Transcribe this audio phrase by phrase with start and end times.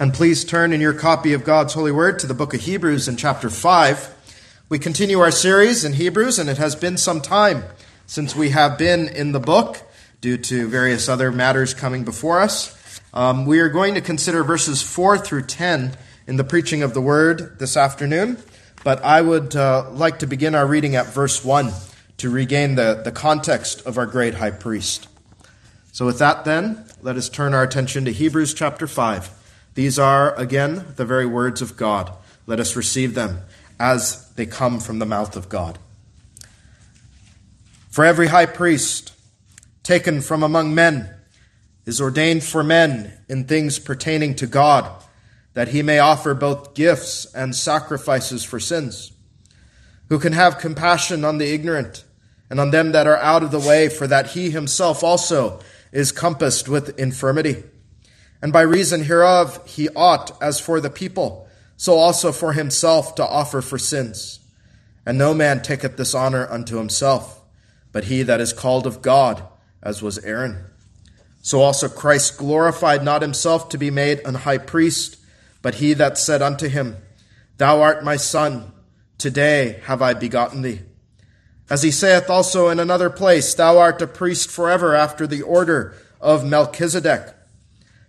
[0.00, 3.08] And please turn in your copy of God's holy word to the book of Hebrews
[3.08, 4.14] in chapter 5.
[4.68, 7.64] We continue our series in Hebrews, and it has been some time
[8.06, 9.82] since we have been in the book
[10.20, 13.00] due to various other matters coming before us.
[13.12, 15.96] Um, we are going to consider verses 4 through 10
[16.28, 18.40] in the preaching of the word this afternoon,
[18.84, 21.72] but I would uh, like to begin our reading at verse 1
[22.18, 25.08] to regain the, the context of our great high priest.
[25.90, 29.37] So, with that, then, let us turn our attention to Hebrews chapter 5.
[29.78, 32.10] These are, again, the very words of God.
[32.48, 33.42] Let us receive them
[33.78, 35.78] as they come from the mouth of God.
[37.88, 39.12] For every high priest
[39.84, 41.14] taken from among men
[41.86, 44.90] is ordained for men in things pertaining to God,
[45.54, 49.12] that he may offer both gifts and sacrifices for sins,
[50.08, 52.02] who can have compassion on the ignorant
[52.50, 55.60] and on them that are out of the way, for that he himself also
[55.92, 57.62] is compassed with infirmity.
[58.40, 63.26] And by reason hereof he ought, as for the people, so also for himself to
[63.26, 64.40] offer for sins.
[65.04, 67.40] And no man taketh this honor unto himself,
[67.92, 69.42] but he that is called of God,
[69.82, 70.66] as was Aaron.
[71.40, 75.16] So also Christ glorified not himself to be made an high priest,
[75.62, 76.96] but he that said unto him,
[77.56, 78.72] Thou art my son,
[79.16, 80.80] today have I begotten thee.
[81.70, 85.94] As he saith also in another place, Thou art a priest forever after the order
[86.20, 87.34] of Melchizedek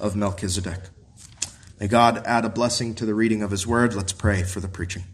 [0.00, 0.80] of Melchizedek.
[1.80, 3.94] May God add a blessing to the reading of his word.
[3.94, 5.04] Let's pray for the preaching.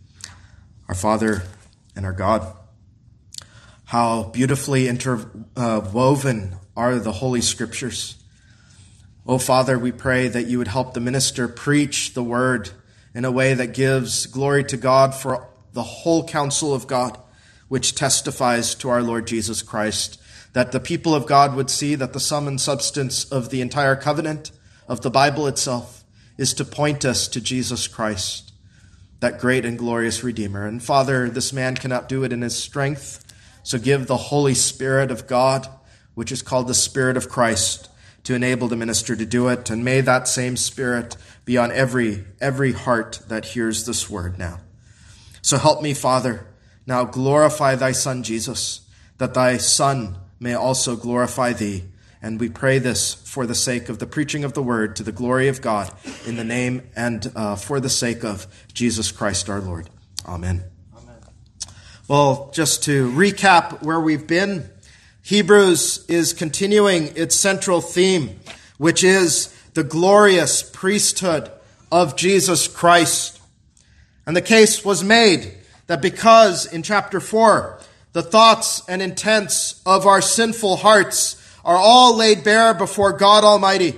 [0.89, 1.43] Our Father
[1.95, 2.57] and our God,
[3.85, 8.17] how beautifully interwoven are the Holy Scriptures.
[9.27, 12.71] Oh, Father, we pray that you would help the minister preach the word
[13.15, 17.19] in a way that gives glory to God for the whole counsel of God,
[17.69, 20.21] which testifies to our Lord Jesus Christ,
[20.53, 23.97] that the people of God would see that the sum and substance of the entire
[23.97, 24.51] covenant
[24.89, 26.05] of the Bible itself
[26.37, 28.53] is to point us to Jesus Christ,
[29.21, 30.67] that great and glorious Redeemer.
[30.67, 33.25] And Father, this man cannot do it in his strength,
[33.63, 35.69] so give the Holy Spirit of God,
[36.15, 37.89] which is called the Spirit of Christ,
[38.25, 39.71] to enable the minister to do it.
[39.71, 44.61] And may that same Spirit be on every, every heart that hears this word now.
[45.43, 46.47] So help me, Father,
[46.87, 48.81] now glorify thy Son Jesus,
[49.19, 51.85] that thy Son may also glorify thee
[52.25, 55.13] and we pray this for the sake of the preaching of the word to the
[55.13, 55.93] glory of God,
[56.25, 59.91] in the name and uh, for the sake of Jesus Christ our Lord.
[60.27, 60.65] Amen.
[60.97, 61.19] Amen.
[62.09, 64.71] Well, just to recap where we've been,
[65.21, 68.41] Hebrews is continuing its central theme,
[68.79, 71.53] which is the glorious priesthood
[71.93, 73.39] of Jesus Christ.
[74.27, 75.59] And the case was made
[75.89, 77.81] that because in chapter 4,
[78.15, 83.95] the thoughts and intents of our sinful hearts are all laid bare before God Almighty,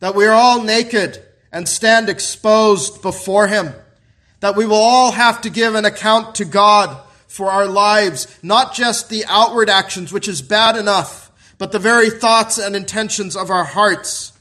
[0.00, 3.72] that we are all naked and stand exposed before Him,
[4.40, 8.74] that we will all have to give an account to God for our lives, not
[8.74, 13.50] just the outward actions, which is bad enough, but the very thoughts and intentions of
[13.50, 14.32] our hearts.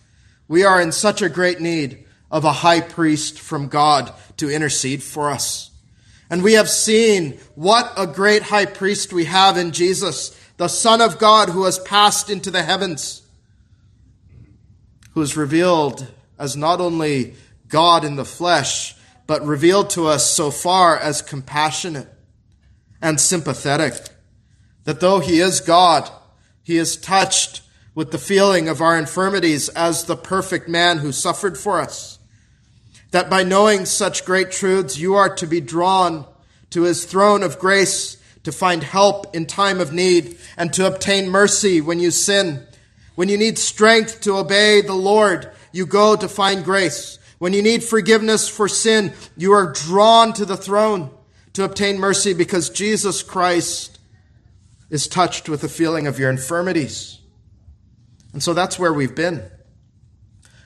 [0.48, 5.04] We are in such a great need of a high priest from God to intercede
[5.04, 5.70] for us.
[6.30, 11.02] And we have seen what a great high priest we have in Jesus the Son
[11.02, 13.24] of God who has passed into the heavens,
[15.16, 16.06] who is revealed
[16.38, 17.34] as not only
[17.68, 18.94] God in the flesh,
[19.26, 22.08] but revealed to us so far as compassionate
[23.02, 24.10] and sympathetic.
[24.84, 26.08] That though he is God,
[26.62, 27.64] he is touched
[27.96, 32.20] with the feeling of our infirmities as the perfect man who suffered for us.
[33.10, 36.28] That by knowing such great truths, you are to be drawn
[36.70, 41.30] to his throne of grace to find help in time of need, and to obtain
[41.30, 42.66] mercy when you sin.
[43.16, 47.20] When you need strength to obey the Lord, you go to find grace.
[47.38, 51.12] When you need forgiveness for sin, you are drawn to the throne
[51.54, 54.00] to obtain mercy because Jesus Christ
[54.90, 57.20] is touched with the feeling of your infirmities.
[58.34, 59.44] And so that's where we've been.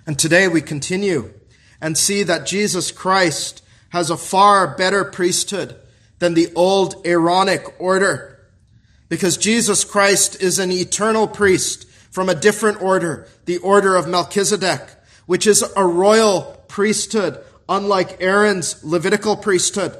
[0.08, 1.34] And today we continue
[1.82, 5.76] and see that Jesus Christ has a far better priesthood
[6.20, 8.40] than the old Aaronic order.
[9.10, 14.82] Because Jesus Christ is an eternal priest from a different order, the order of Melchizedek,
[15.26, 19.96] which is a royal priesthood, unlike Aaron's Levitical priesthood.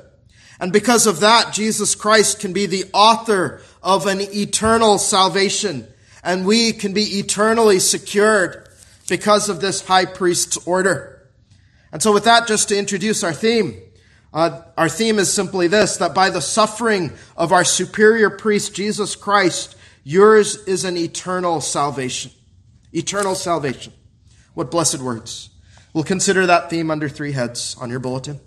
[0.60, 5.88] And because of that, Jesus Christ can be the author of an eternal salvation,
[6.24, 8.68] and we can be eternally secured
[9.10, 11.30] because of this high priest's order.
[11.92, 13.80] And so with that, just to introduce our theme,
[14.36, 19.16] uh, our theme is simply this, that by the suffering of our superior priest, Jesus
[19.16, 22.32] Christ, yours is an eternal salvation.
[22.92, 23.94] Eternal salvation.
[24.54, 25.52] What blessed words.
[25.94, 28.42] We'll consider that theme under three heads on your bulletin.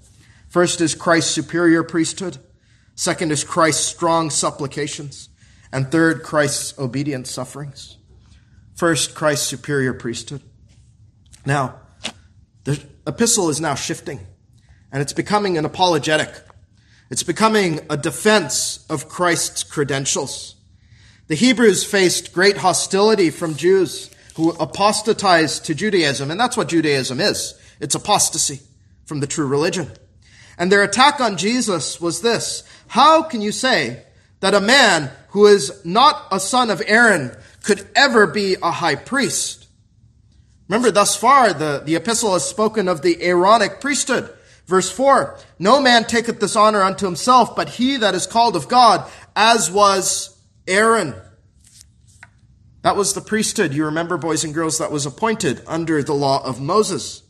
[0.48, 2.36] First is Christ's superior priesthood.
[2.94, 5.30] Second is Christ's strong supplications.
[5.72, 7.96] And third, Christ's obedient sufferings.
[8.74, 10.42] First, Christ's superior priesthood.
[11.46, 11.80] Now,
[12.64, 14.26] the epistle is now shifting,
[14.92, 16.30] and it's becoming an apologetic.
[17.10, 20.56] It's becoming a defense of Christ's credentials.
[21.28, 27.20] The Hebrews faced great hostility from Jews who apostatized to Judaism, and that's what Judaism
[27.20, 27.54] is.
[27.80, 28.60] It's apostasy
[29.04, 29.90] from the true religion.
[30.58, 32.64] And their attack on Jesus was this.
[32.88, 34.04] How can you say
[34.40, 38.94] that a man who is not a son of Aaron could ever be a high
[38.94, 39.66] priest?
[40.68, 44.32] Remember, thus far, the, the epistle has spoken of the Aaronic priesthood.
[44.68, 48.68] Verse 4 No man taketh this honor unto himself, but he that is called of
[48.68, 50.38] God, as was
[50.68, 51.14] Aaron.
[52.82, 56.44] That was the priesthood, you remember, boys and girls, that was appointed under the law
[56.44, 57.22] of Moses.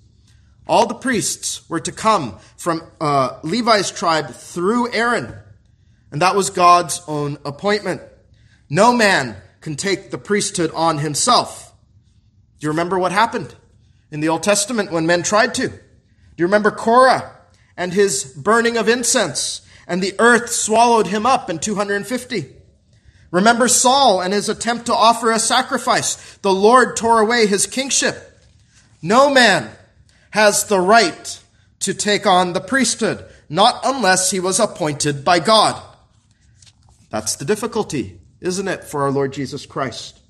[0.66, 5.34] All the priests were to come from uh, Levi's tribe through Aaron,
[6.10, 8.02] and that was God's own appointment.
[8.68, 11.72] No man can take the priesthood on himself.
[12.58, 13.54] Do you remember what happened
[14.10, 15.72] in the Old Testament when men tried to?
[16.38, 17.32] Do you remember Korah
[17.76, 22.46] and his burning of incense, and the earth swallowed him up in 250?
[23.32, 26.36] Remember Saul and his attempt to offer a sacrifice.
[26.36, 28.16] The Lord tore away his kingship.
[29.02, 29.68] No man
[30.30, 31.42] has the right
[31.80, 35.82] to take on the priesthood, not unless he was appointed by God.
[37.10, 40.20] That's the difficulty, isn't it, for our Lord Jesus Christ?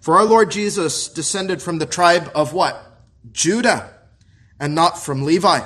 [0.00, 2.82] For our Lord Jesus descended from the tribe of what?
[3.30, 3.95] Judah,
[4.58, 5.60] and not from Levi.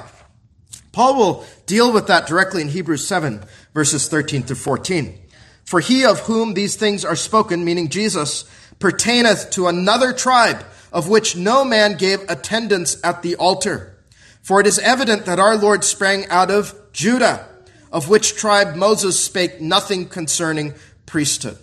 [0.92, 3.44] Paul will deal with that directly in Hebrews 7,
[3.74, 5.18] verses 13 to 14.
[5.64, 8.44] For he of whom these things are spoken, meaning Jesus,
[8.80, 13.96] pertaineth to another tribe, of which no man gave attendance at the altar.
[14.42, 17.46] For it is evident that our Lord sprang out of Judah,
[17.92, 20.74] of which tribe Moses spake nothing concerning
[21.06, 21.58] priesthood.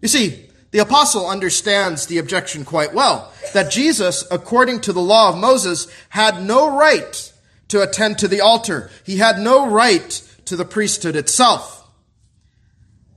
[0.00, 5.28] You see, the apostle understands the objection quite well, that Jesus, according to the law
[5.28, 7.32] of Moses, had no right
[7.68, 8.90] to attend to the altar.
[9.06, 10.10] He had no right
[10.46, 11.88] to the priesthood itself.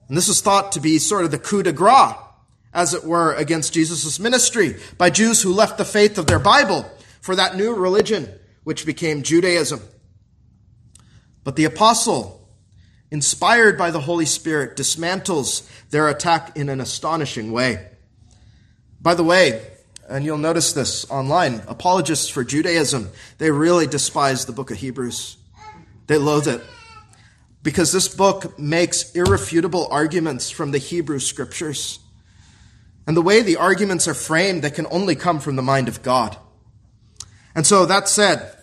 [0.07, 2.13] And this is thought to be sort of the coup de grace,
[2.75, 6.85] as it were, against Jesus' ministry by Jews who left the faith of their Bible
[7.21, 8.29] for that new religion,
[8.65, 9.81] which became Judaism.
[11.43, 12.36] But the apostle,
[13.11, 17.87] inspired by the Holy Spirit, dismantles their attack in an astonishing way.
[19.01, 19.65] By the way,
[20.09, 25.37] and you'll notice this online, apologists for Judaism, they really despise the book of Hebrews.
[26.07, 26.61] They loathe it
[27.63, 31.99] because this book makes irrefutable arguments from the Hebrew scriptures.
[33.05, 36.01] And the way the arguments are framed, they can only come from the mind of
[36.01, 36.37] God.
[37.55, 38.55] And so that said,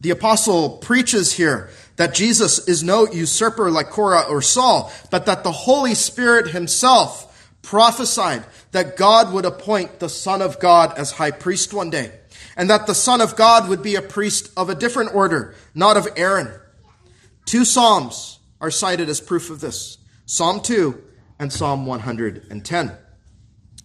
[0.00, 5.44] the apostle preaches here that Jesus is no usurper like Korah or Saul, but that
[5.44, 7.28] the Holy Spirit himself
[7.62, 12.12] prophesied that God would appoint the Son of God as high priest one day,
[12.56, 15.96] and that the Son of God would be a priest of a different order, not
[15.96, 16.52] of Aaron.
[17.44, 21.02] Two Psalms are cited as proof of this Psalm 2
[21.38, 22.92] and Psalm 110.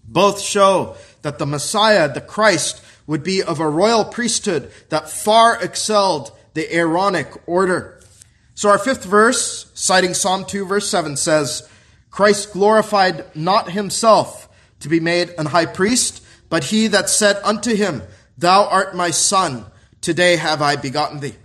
[0.08, 5.62] Both show that the Messiah, the Christ, would be of a royal priesthood that far
[5.62, 7.97] excelled the Aaronic order.
[8.58, 11.70] So our fifth verse, citing Psalm 2 verse 7 says,
[12.10, 14.50] Christ glorified not himself
[14.80, 18.02] to be made an high priest, but he that said unto him,
[18.36, 19.68] Thou art my son,
[20.02, 21.36] today have I begotten thee.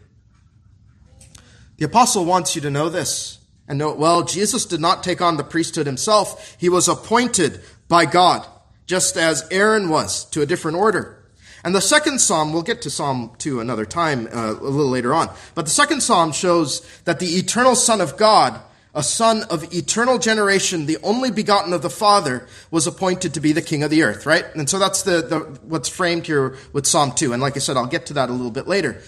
[1.77, 4.23] The apostle wants you to know this and know it well.
[4.23, 6.57] Jesus did not take on the priesthood himself.
[6.59, 8.47] He was appointed by God,
[8.87, 11.22] just as Aaron was to a different order.
[11.65, 15.15] And the second psalm, we'll get to Psalm 2 another time, uh, a little later
[15.15, 15.31] on.
[15.55, 18.61] But the second psalm shows that the eternal Son of God,
[18.95, 23.53] a son of eternal generation, the only begotten of the Father, was appointed to be
[23.53, 24.45] the king of the earth, right?
[24.55, 27.33] And so that's the, the what's framed here with Psalm 2.
[27.33, 29.01] And like I said, I'll get to that a little bit later.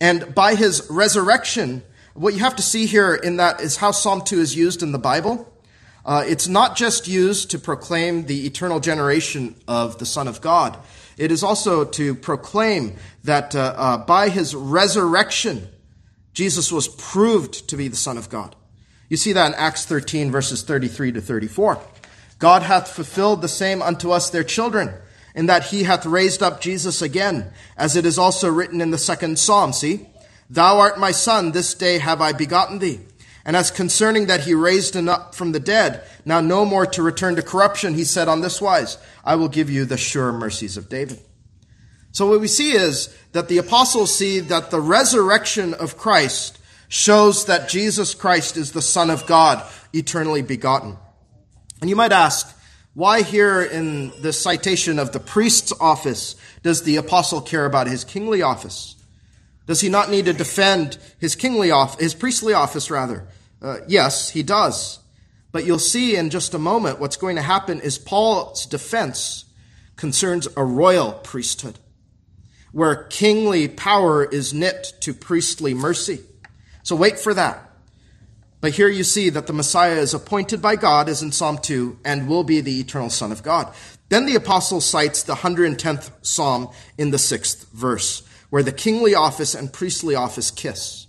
[0.00, 1.82] And by his resurrection,
[2.14, 4.92] what you have to see here in that is how Psalm 2 is used in
[4.92, 5.48] the Bible.
[6.04, 10.76] Uh, it's not just used to proclaim the eternal generation of the Son of God.
[11.16, 15.68] It is also to proclaim that uh, uh, by his resurrection,
[16.34, 18.56] Jesus was proved to be the Son of God.
[19.08, 21.78] You see that in Acts 13, verses 33 to 34.
[22.38, 24.94] God hath fulfilled the same unto us, their children,
[25.34, 28.98] in that he hath raised up Jesus again, as it is also written in the
[28.98, 29.72] second psalm.
[29.72, 30.08] See,
[30.52, 33.00] Thou art my son, this day have I begotten thee.
[33.44, 37.02] And as concerning that he raised him up from the dead, now no more to
[37.02, 40.76] return to corruption, he said on this wise, I will give you the sure mercies
[40.76, 41.20] of David.
[42.12, 46.58] So what we see is that the apostles see that the resurrection of Christ
[46.88, 50.96] shows that Jesus Christ is the Son of God, eternally begotten.
[51.80, 52.54] And you might ask,
[52.94, 58.04] why here in this citation of the priest's office does the apostle care about his
[58.04, 58.94] kingly office?
[59.66, 63.26] Does he not need to defend his kingly office, his priestly office rather?
[63.60, 64.98] Uh, yes, he does.
[65.52, 69.44] But you'll see in just a moment what's going to happen is Paul's defense
[69.96, 71.78] concerns a royal priesthood,
[72.72, 76.20] where kingly power is knit to priestly mercy.
[76.82, 77.70] So wait for that.
[78.60, 81.98] But here you see that the Messiah is appointed by God, as in Psalm 2,
[82.04, 83.74] and will be the eternal Son of God.
[84.08, 89.54] Then the apostle cites the 110th Psalm in the sixth verse, where the kingly office
[89.54, 91.06] and priestly office kiss.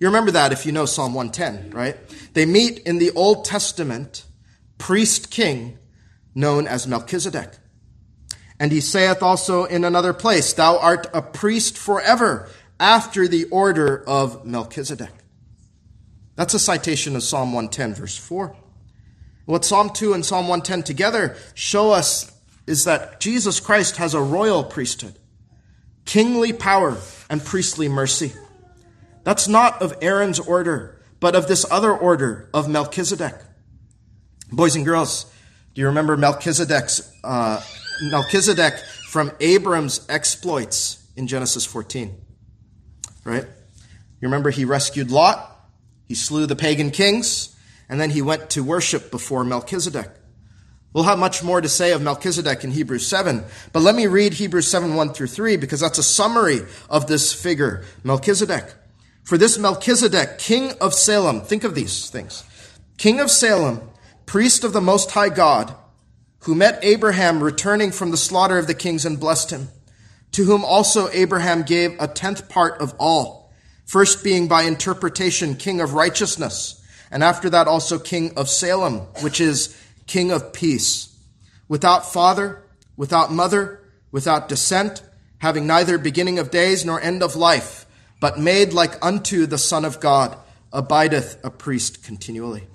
[0.00, 1.94] You remember that if you know Psalm 110, right?
[2.32, 4.24] They meet in the Old Testament
[4.78, 5.78] priest king
[6.34, 7.50] known as Melchizedek.
[8.58, 12.48] And he saith also in another place, Thou art a priest forever
[12.80, 15.12] after the order of Melchizedek.
[16.34, 18.56] That's a citation of Psalm 110, verse 4.
[19.44, 22.32] What Psalm 2 and Psalm 110 together show us
[22.66, 25.18] is that Jesus Christ has a royal priesthood,
[26.06, 26.96] kingly power,
[27.28, 28.32] and priestly mercy.
[29.24, 33.34] That's not of Aaron's order, but of this other order of Melchizedek.
[34.52, 35.24] Boys and girls,
[35.74, 37.60] do you remember Melchizedek's uh,
[38.10, 38.74] Melchizedek
[39.08, 42.14] from Abram's exploits in Genesis 14?
[43.24, 43.44] Right?
[43.44, 45.52] You remember he rescued Lot,
[46.06, 47.56] he slew the pagan kings,
[47.88, 50.10] and then he went to worship before Melchizedek.
[50.96, 54.32] We'll have much more to say of Melchizedek in Hebrews 7, but let me read
[54.32, 58.72] Hebrews 7 1 through 3 because that's a summary of this figure, Melchizedek.
[59.22, 62.44] For this Melchizedek, king of Salem, think of these things.
[62.96, 63.82] King of Salem,
[64.24, 65.74] priest of the Most High God,
[66.44, 69.68] who met Abraham returning from the slaughter of the kings and blessed him,
[70.32, 73.52] to whom also Abraham gave a tenth part of all,
[73.84, 79.42] first being by interpretation king of righteousness, and after that also king of Salem, which
[79.42, 79.76] is
[80.06, 81.16] king of peace,
[81.68, 82.62] without father,
[82.96, 85.02] without mother, without descent,
[85.38, 87.86] having neither beginning of days nor end of life
[88.20, 90.36] but made like unto the Son of God,
[90.72, 92.66] abideth a priest continually.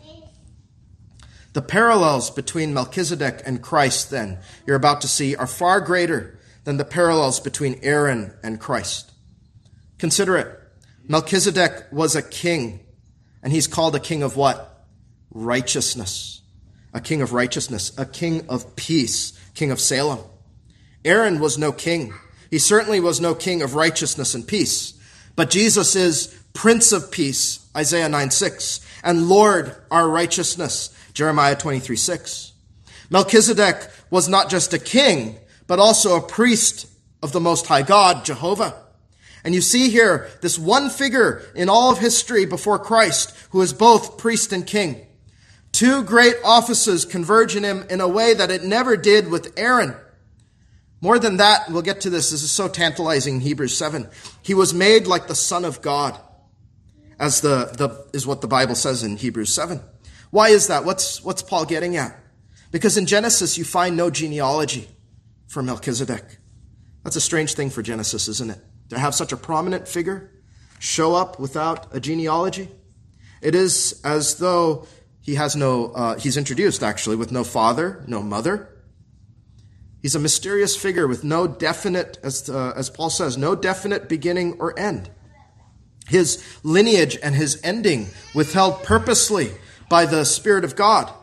[1.54, 6.78] The parallels between Melchizedek and Christ, then, you're about to see, are far greater than
[6.78, 9.12] the parallels between Aaron and Christ.
[9.98, 10.60] Consider it.
[11.08, 12.80] Melchizedek was a king,
[13.44, 14.86] and he's called a king of what?
[15.32, 16.41] Righteousness.
[16.94, 20.20] A king of righteousness, a king of peace, king of Salem.
[21.06, 22.14] Aaron was no king.
[22.50, 24.94] He certainly was no king of righteousness and peace.
[25.36, 31.96] But Jesus is Prince of Peace, Isaiah 9 6, and Lord, our righteousness, Jeremiah 23
[31.96, 32.52] 6.
[33.10, 36.88] Melchizedek was not just a king, but also a priest
[37.24, 38.76] of the Most High God, Jehovah.
[39.44, 43.74] And you see here this one figure in all of history before Christ who is
[43.74, 45.06] both priest and king.
[45.82, 49.96] Two great offices converge in him in a way that it never did with Aaron.
[51.02, 52.30] More than that, we'll get to this.
[52.30, 54.08] This is so tantalizing in Hebrews 7.
[54.44, 56.20] He was made like the Son of God,
[57.18, 59.82] as the, the is what the Bible says in Hebrews 7.
[60.30, 60.86] Why is that?
[60.86, 62.16] What's, what's Paul getting at?
[62.70, 64.88] Because in Genesis, you find no genealogy
[65.48, 66.38] for Melchizedek.
[67.04, 68.60] That's a strange thing for Genesis, isn't it?
[68.90, 70.30] To have such a prominent figure
[70.78, 72.70] show up without a genealogy.
[73.42, 74.86] It is as though
[75.22, 78.72] he has no, uh, he's introduced actually with no father, no mother,
[80.02, 84.58] He's a mysterious figure with no definite, as, uh, as Paul says, no definite beginning
[84.60, 85.12] or end.
[86.08, 89.52] His lineage and his ending withheld purposely
[89.90, 91.14] by the Spirit of God.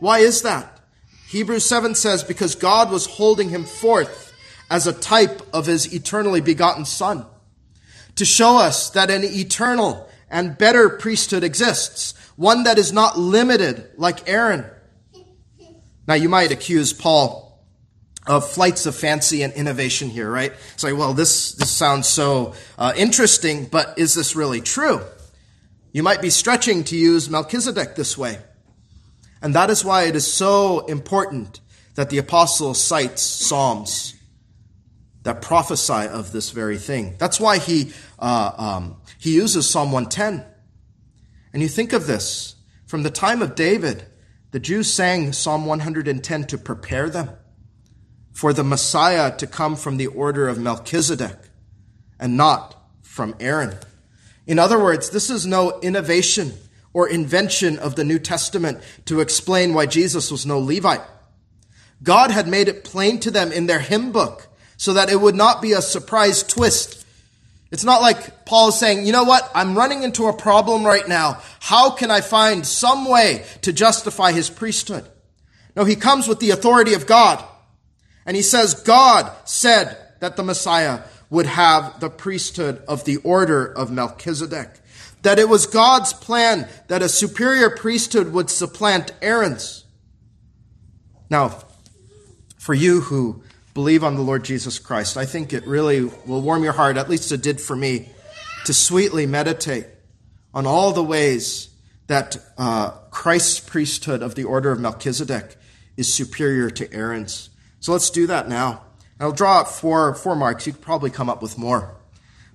[0.00, 0.80] Why is that?
[1.28, 4.34] Hebrews 7 says, because God was holding him forth
[4.70, 7.24] as a type of his eternally begotten Son,
[8.16, 13.90] to show us that an eternal and better priesthood exists, one that is not limited
[13.96, 14.64] like Aaron.
[16.06, 17.46] Now, you might accuse Paul
[18.26, 20.52] of flights of fancy and innovation here, right?
[20.74, 25.00] It's like, well, this, this sounds so uh, interesting, but is this really true?
[25.92, 28.38] You might be stretching to use Melchizedek this way.
[29.40, 31.60] And that is why it is so important
[31.94, 34.14] that the apostle cites Psalms.
[35.22, 37.16] that prophesy of this very thing.
[37.18, 40.44] That's why he, uh, um, he uses Psalm 110.
[41.56, 44.04] And you think of this from the time of David,
[44.50, 47.30] the Jews sang Psalm 110 to prepare them
[48.30, 51.38] for the Messiah to come from the order of Melchizedek
[52.20, 53.74] and not from Aaron.
[54.46, 56.52] In other words, this is no innovation
[56.92, 61.08] or invention of the New Testament to explain why Jesus was no Levite.
[62.02, 65.34] God had made it plain to them in their hymn book so that it would
[65.34, 67.05] not be a surprise twist.
[67.76, 69.50] It's not like Paul is saying, you know what?
[69.54, 71.42] I'm running into a problem right now.
[71.60, 75.06] How can I find some way to justify his priesthood?
[75.76, 77.44] No, he comes with the authority of God.
[78.24, 83.66] And he says, God said that the Messiah would have the priesthood of the order
[83.66, 84.70] of Melchizedek.
[85.20, 89.84] That it was God's plan that a superior priesthood would supplant Aaron's.
[91.28, 91.58] Now,
[92.56, 93.42] for you who
[93.76, 97.10] believe on the Lord Jesus Christ, I think it really will warm your heart, at
[97.10, 98.08] least it did for me,
[98.64, 99.86] to sweetly meditate
[100.54, 101.68] on all the ways
[102.06, 105.56] that uh, Christ's priesthood of the order of Melchizedek
[105.94, 107.50] is superior to Aaron's.
[107.80, 108.82] So let's do that now.
[109.20, 110.66] I'll draw out four, four marks.
[110.66, 111.98] You could probably come up with more.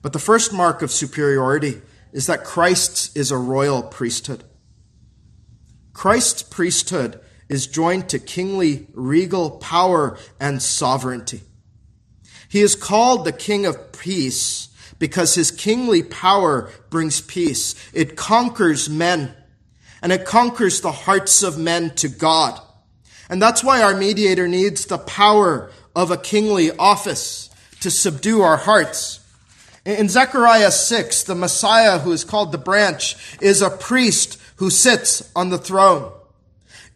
[0.01, 4.43] But the first mark of superiority is that Christ's is a royal priesthood.
[5.93, 7.20] Christ's priesthood
[7.51, 11.41] is joined to kingly, regal power and sovereignty.
[12.47, 17.75] He is called the King of Peace because his kingly power brings peace.
[17.93, 19.35] It conquers men
[20.01, 22.57] and it conquers the hearts of men to God.
[23.29, 27.49] And that's why our mediator needs the power of a kingly office
[27.81, 29.19] to subdue our hearts.
[29.85, 35.29] In Zechariah 6, the Messiah, who is called the branch, is a priest who sits
[35.35, 36.13] on the throne.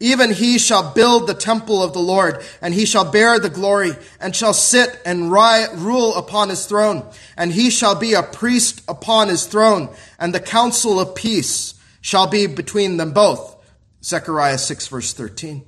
[0.05, 3.93] Even he shall build the temple of the Lord, and he shall bear the glory,
[4.19, 7.03] and shall sit and rule upon his throne.
[7.35, 12.27] And he shall be a priest upon his throne, and the counsel of peace shall
[12.27, 13.55] be between them both.
[14.03, 15.65] Zechariah 6 verse 13.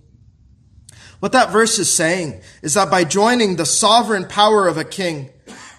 [1.19, 5.31] What that verse is saying is that by joining the sovereign power of a king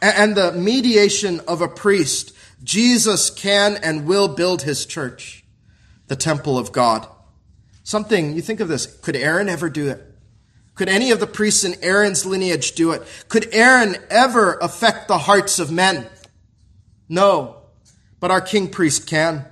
[0.03, 5.45] and the mediation of a priest, Jesus can and will build his church,
[6.09, 7.07] the temple of God.
[7.89, 10.05] Something, you think of this, could Aaron ever do it?
[10.75, 13.03] Could any of the priests in Aaron's lineage do it?
[13.29, 16.07] Could Aaron ever affect the hearts of men?
[17.09, 17.63] No,
[18.21, 19.47] but our king priest can.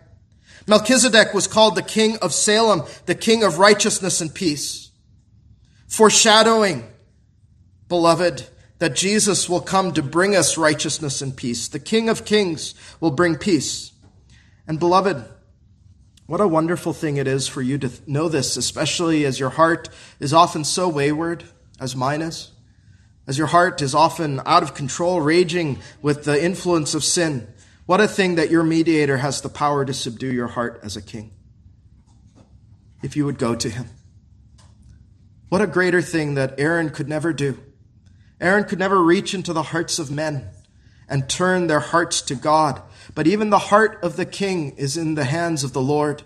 [0.67, 4.87] Melchizedek was called the king of Salem, the king of righteousness and peace
[5.87, 6.87] foreshadowing,
[7.89, 8.47] beloved,
[8.81, 11.69] that Jesus will come to bring us righteousness and peace.
[11.69, 13.93] The King of Kings will bring peace.
[14.69, 15.25] And beloved,
[16.27, 19.89] what a wonderful thing it is for you to know this, especially as your heart
[20.19, 21.45] is often so wayward,
[21.79, 22.51] as mine is,
[23.27, 27.47] as your heart is often out of control, raging with the influence of sin.
[27.87, 31.03] What a thing that your mediator has the power to subdue your heart as a
[31.03, 31.33] king.
[33.03, 33.89] If you would go to him.
[35.49, 37.59] What a greater thing that Aaron could never do.
[38.41, 40.49] Aaron could never reach into the hearts of men
[41.09, 42.83] and turn their hearts to God.
[43.17, 46.23] But even the heart of the king is in the hands of the Lord.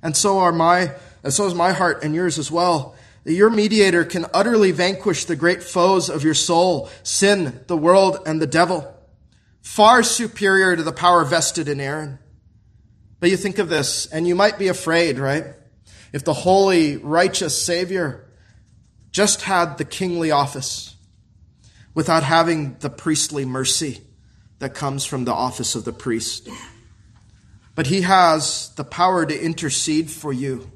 [0.00, 0.92] And so are my,
[1.24, 2.94] and so is my heart and yours as well.
[3.24, 8.40] Your mediator can utterly vanquish the great foes of your soul, sin, the world, and
[8.40, 8.96] the devil.
[9.60, 12.20] Far superior to the power vested in Aaron.
[13.18, 15.46] But you think of this, and you might be afraid, right?
[16.12, 18.30] If the holy, righteous Savior
[19.10, 20.94] just had the kingly office
[21.92, 24.00] without having the priestly mercy
[24.60, 26.48] that comes from the office of the priest.
[27.74, 30.70] But he has the power to intercede for you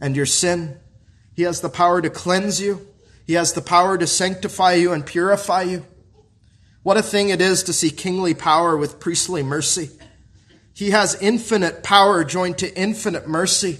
[0.00, 0.78] and your sin.
[1.34, 2.86] He has the power to cleanse you.
[3.26, 5.86] He has the power to sanctify you and purify you.
[6.82, 9.90] What a thing it is to see kingly power with priestly mercy.
[10.74, 13.78] He has infinite power joined to infinite mercy.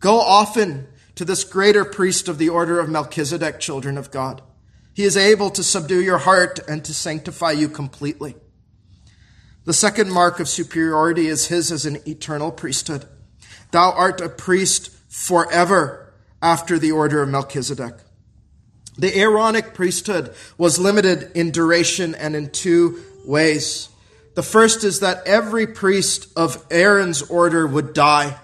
[0.00, 4.42] Go often to this greater priest of the order of Melchizedek, children of God.
[4.94, 8.34] He is able to subdue your heart and to sanctify you completely.
[9.64, 13.06] The second mark of superiority is his as an eternal priesthood.
[13.70, 17.94] Thou art a priest forever after the order of Melchizedek.
[18.98, 23.88] The Aaronic priesthood was limited in duration and in two ways.
[24.34, 28.36] The first is that every priest of Aaron's order would die.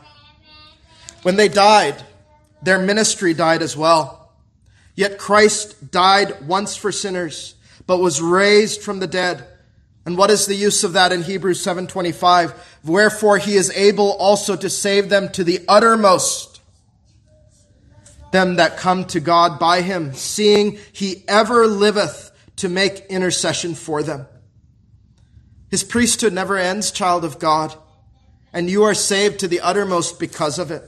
[1.23, 2.03] When they died,
[2.63, 4.33] their ministry died as well.
[4.95, 7.55] Yet Christ died once for sinners,
[7.87, 9.47] but was raised from the dead.
[10.09, 12.55] And what is the use of that in Hebrews 7:25?
[12.83, 16.61] Wherefore he is able also to save them to the uttermost
[18.33, 24.03] them that come to God by him, seeing he ever liveth to make intercession for
[24.03, 24.27] them.
[25.71, 27.75] His priesthood never ends, child of God,
[28.51, 30.85] and you are saved to the uttermost because of it.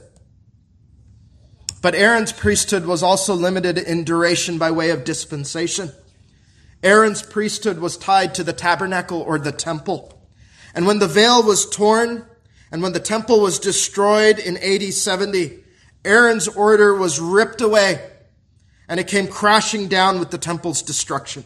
[1.79, 5.91] But Aaron's priesthood was also limited in duration by way of dispensation.
[6.83, 10.19] Aaron's priesthood was tied to the tabernacle or the temple.
[10.73, 12.25] And when the veil was torn
[12.71, 15.59] and when the temple was destroyed in AD 70,
[16.03, 18.01] Aaron's order was ripped away
[18.87, 21.45] and it came crashing down with the temple's destruction.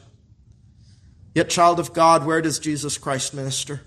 [1.33, 3.81] Yet, child of God, where does Jesus Christ minister?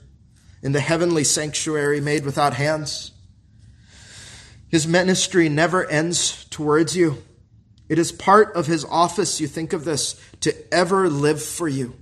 [0.63, 3.13] In the heavenly sanctuary made without hands.
[4.69, 7.23] His ministry never ends towards you.
[7.89, 11.97] It is part of his office, you think of this, to ever live for you.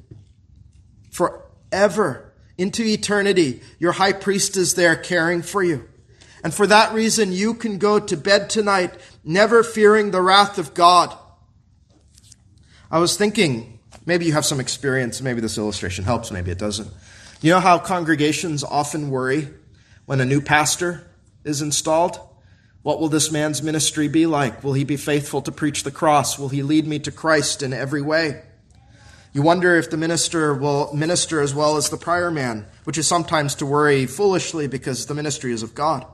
[1.11, 5.89] Forever, into eternity, your high priest is there caring for you.
[6.43, 8.95] And for that reason, you can go to bed tonight
[9.25, 11.17] never fearing the wrath of God.
[12.91, 16.89] I was thinking, maybe you have some experience, maybe this illustration helps, maybe it doesn't.
[17.41, 19.49] You know how congregations often worry
[20.07, 21.07] when a new pastor
[21.45, 22.19] is installed?
[22.87, 24.63] What will this man's ministry be like?
[24.63, 26.39] Will he be faithful to preach the cross?
[26.39, 28.43] Will he lead me to Christ in every way?
[29.33, 33.09] You wonder if the minister will minister as well as the prior man, which is
[33.09, 36.07] sometimes to worry foolishly because the ministry is of God.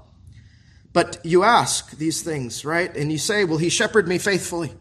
[0.95, 2.97] But you ask these things, right?
[2.97, 4.73] And you say, Will he shepherd me faithfully?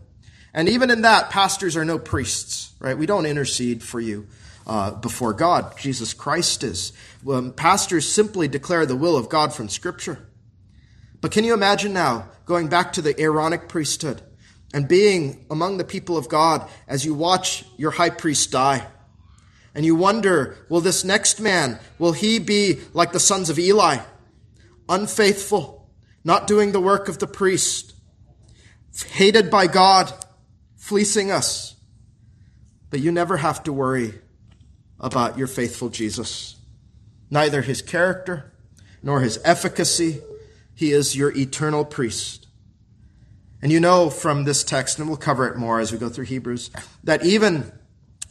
[0.54, 2.98] And even in that, pastors are no priests, right?
[2.98, 4.28] We don't intercede for you
[4.66, 5.78] uh, before God.
[5.78, 6.94] Jesus Christ is.
[7.30, 10.26] Um, pastors simply declare the will of God from Scripture.
[11.22, 14.22] But can you imagine now going back to the Aaronic priesthood
[14.74, 18.88] and being among the people of God as you watch your high priest die?
[19.74, 24.00] And you wonder, will this next man, will he be like the sons of Eli?
[24.90, 25.90] Unfaithful,
[26.24, 27.94] not doing the work of the priest,
[29.12, 30.12] hated by God,
[30.76, 31.76] fleecing us.
[32.90, 34.16] But you never have to worry
[35.00, 36.58] about your faithful Jesus.
[37.30, 38.52] Neither his character
[39.02, 40.22] nor his efficacy
[40.76, 42.48] he is your eternal priest.
[43.62, 46.26] And you know from this text, and we'll cover it more as we go through
[46.26, 46.72] Hebrews,
[47.04, 47.72] that even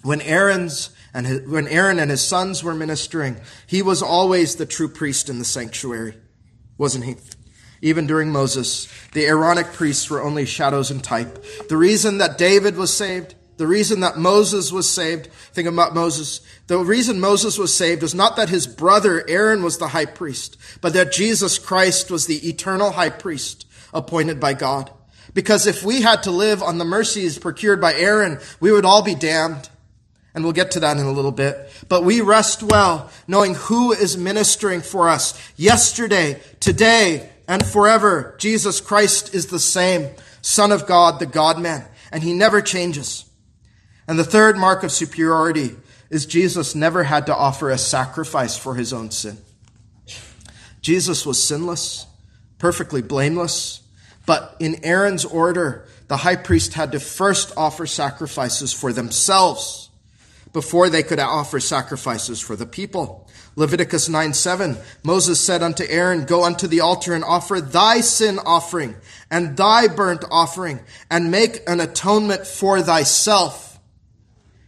[0.03, 4.66] when Aaron's and his, when Aaron and his sons were ministering, he was always the
[4.66, 6.14] true priest in the sanctuary,
[6.79, 7.16] wasn't he?
[7.83, 11.44] Even during Moses, the Aaronic priests were only shadows and type.
[11.68, 16.40] The reason that David was saved the reason that Moses was saved, think about Moses.
[16.66, 20.57] The reason Moses was saved was not that his brother Aaron was the high priest,
[20.81, 24.90] but that Jesus Christ was the eternal high priest appointed by God.
[25.35, 29.03] Because if we had to live on the mercies procured by Aaron, we would all
[29.03, 29.68] be damned.
[30.35, 31.70] And we'll get to that in a little bit.
[31.87, 38.37] But we rest well knowing who is ministering for us yesterday, today, and forever.
[38.38, 40.09] Jesus Christ is the same
[40.40, 43.27] Son of God, the God man, and he never changes.
[44.11, 45.77] And the third mark of superiority
[46.11, 49.38] is Jesus never had to offer a sacrifice for his own sin.
[50.83, 52.09] Jesus was sinless,
[52.59, 53.83] perfectly blameless,
[54.27, 59.90] but in Aaron's order, the high priest had to first offer sacrifices for themselves
[60.53, 63.29] before they could offer sacrifices for the people.
[63.55, 68.40] Leviticus 9 7, Moses said unto Aaron, Go unto the altar and offer thy sin
[68.44, 68.96] offering
[69.31, 73.69] and thy burnt offering, and make an atonement for thyself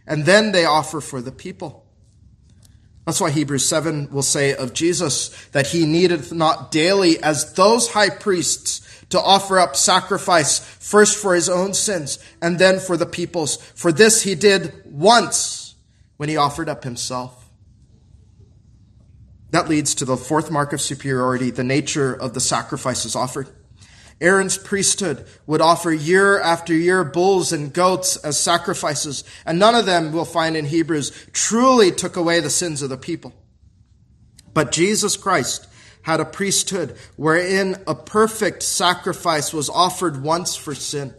[0.05, 1.85] and then they offer for the people.
[3.05, 7.91] That's why Hebrews 7 will say of Jesus that he needeth not daily as those
[7.91, 13.05] high priests to offer up sacrifice first for his own sins and then for the
[13.05, 13.57] people's.
[13.57, 15.75] For this he did once
[16.17, 17.39] when he offered up himself.
[19.51, 23.49] That leads to the fourth mark of superiority, the nature of the sacrifices offered.
[24.21, 29.85] Aaron's priesthood would offer year after year bulls and goats as sacrifices, and none of
[29.85, 33.33] them, we'll find in Hebrews, truly took away the sins of the people.
[34.53, 35.67] But Jesus Christ
[36.03, 41.13] had a priesthood wherein a perfect sacrifice was offered once for sin.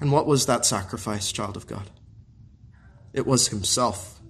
[0.00, 1.90] And what was that sacrifice, child of God?
[3.12, 4.20] It was Himself,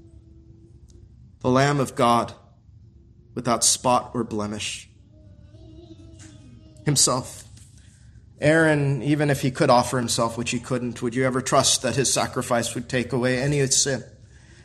[1.41, 2.33] the Lamb of God,
[3.35, 4.89] without spot or blemish
[6.87, 7.45] himself.
[8.41, 11.97] Aaron, even if he could offer himself, which he couldn't, would you ever trust that
[11.97, 14.05] his sacrifice would take away any sin?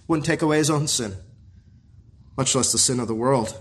[0.08, 1.16] Wouldn't take away his own sin,
[2.38, 3.58] much less the sin of the world.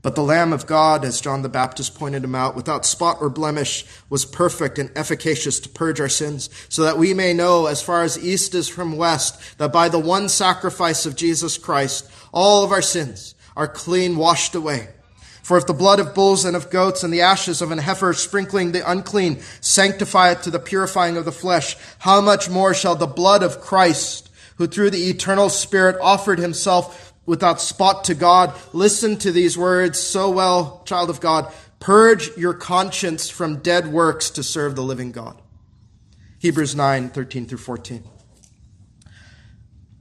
[0.00, 3.30] But the Lamb of God, as John the Baptist pointed him out, without spot or
[3.30, 7.80] blemish, was perfect and efficacious to purge our sins, so that we may know, as
[7.80, 12.64] far as east is from west, that by the one sacrifice of Jesus Christ, all
[12.64, 14.88] of our sins are clean washed away.
[15.42, 18.12] For if the blood of bulls and of goats and the ashes of an heifer
[18.12, 22.94] sprinkling the unclean sanctify it to the purifying of the flesh, how much more shall
[22.94, 28.54] the blood of Christ, who through the eternal Spirit offered himself without spot to God,
[28.72, 34.30] listen to these words so well, child of God, purge your conscience from dead works
[34.30, 35.40] to serve the living God.
[36.38, 38.04] Hebrews 9, 13 through 14.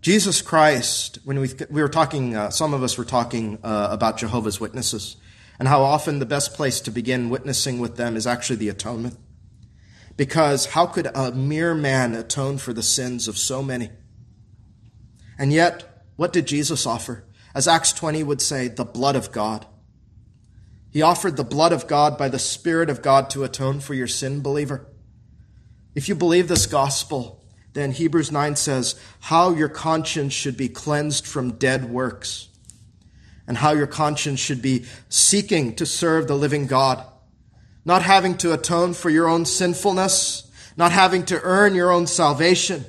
[0.01, 4.17] Jesus Christ, when we, we were talking, uh, some of us were talking uh, about
[4.17, 5.15] Jehovah's Witnesses
[5.61, 9.15] and how often the best place to begin witnessing with them is actually the atonement.
[10.17, 13.91] Because how could a mere man atone for the sins of so many?
[15.37, 17.25] And yet, what did Jesus offer?
[17.53, 19.67] As Acts 20 would say, the blood of God.
[20.89, 24.07] He offered the blood of God by the Spirit of God to atone for your
[24.07, 24.87] sin, believer.
[25.93, 31.27] If you believe this gospel, then Hebrews 9 says how your conscience should be cleansed
[31.27, 32.47] from dead works
[33.47, 37.05] and how your conscience should be seeking to serve the living God.
[37.83, 42.85] Not having to atone for your own sinfulness, not having to earn your own salvation,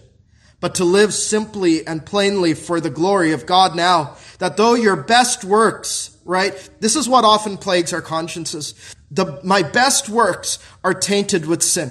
[0.61, 4.17] but to live simply and plainly for the glory of God now.
[4.39, 6.55] That though your best works, right?
[6.81, 8.75] This is what often plagues our consciences.
[9.11, 11.91] The, my best works are tainted with sin.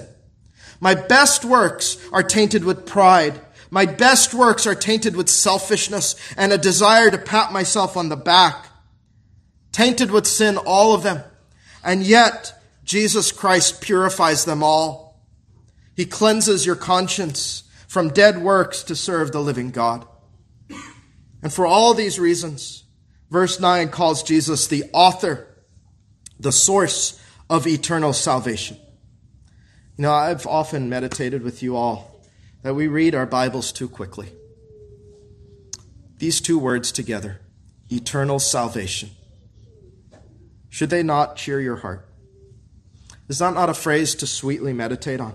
[0.80, 3.40] My best works are tainted with pride.
[3.72, 8.16] My best works are tainted with selfishness and a desire to pat myself on the
[8.16, 8.66] back.
[9.72, 11.22] Tainted with sin, all of them.
[11.82, 12.52] And yet,
[12.84, 15.22] Jesus Christ purifies them all.
[15.96, 20.06] He cleanses your conscience from dead works to serve the living God.
[21.42, 22.84] And for all these reasons,
[23.30, 25.48] verse 9 calls Jesus the author,
[26.38, 28.76] the source of eternal salvation.
[29.96, 32.11] You know, I've often meditated with you all
[32.62, 34.28] that we read our Bibles too quickly.
[36.18, 37.40] These two words together,
[37.90, 39.10] eternal salvation,
[40.68, 42.08] should they not cheer your heart?
[43.28, 45.34] Is that not a phrase to sweetly meditate on?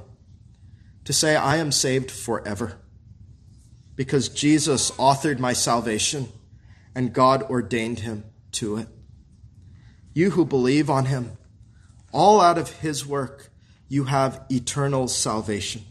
[1.06, 2.78] To say, I am saved forever
[3.96, 6.30] because Jesus authored my salvation
[6.96, 8.88] and God ordained him to it.
[10.14, 11.38] You who believe on him,
[12.12, 13.50] all out of his work,
[13.88, 15.84] you have eternal salvation.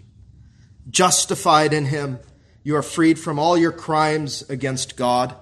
[0.89, 2.21] Justified in him,
[2.63, 5.35] you are freed from all your crimes against God.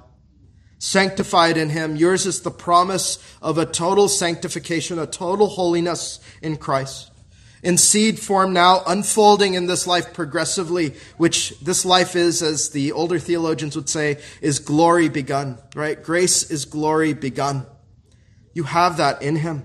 [0.79, 6.57] Sanctified in him, yours is the promise of a total sanctification, a total holiness in
[6.57, 7.11] Christ.
[7.63, 12.93] In seed form now, unfolding in this life progressively, which this life is, as the
[12.93, 16.03] older theologians would say, is glory begun, right?
[16.03, 17.65] Grace is glory begun.
[18.53, 19.65] You have that in him.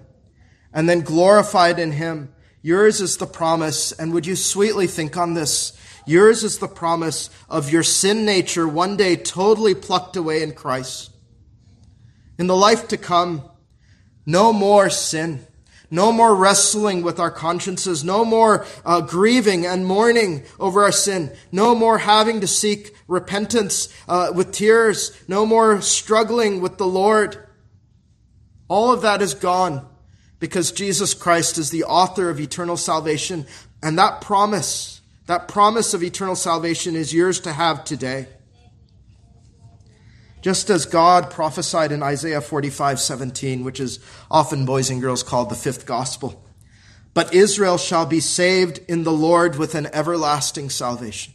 [0.73, 5.33] And then glorified in him, Yours is the promise, and would you sweetly think on
[5.33, 5.73] this?
[6.05, 11.11] Yours is the promise of your sin nature one day totally plucked away in Christ.
[12.37, 13.43] In the life to come,
[14.25, 15.45] no more sin.
[15.91, 18.03] No more wrestling with our consciences.
[18.03, 21.35] No more uh, grieving and mourning over our sin.
[21.51, 25.11] No more having to seek repentance uh, with tears.
[25.27, 27.47] No more struggling with the Lord.
[28.67, 29.88] All of that is gone
[30.39, 33.45] because Jesus Christ is the author of eternal salvation.
[33.83, 38.27] And that promise, that promise of eternal salvation is yours to have today.
[40.41, 43.99] Just as God prophesied in Isaiah 45 17, which is
[44.31, 46.41] often boys and girls called the fifth gospel.
[47.13, 51.33] But Israel shall be saved in the Lord with an everlasting salvation.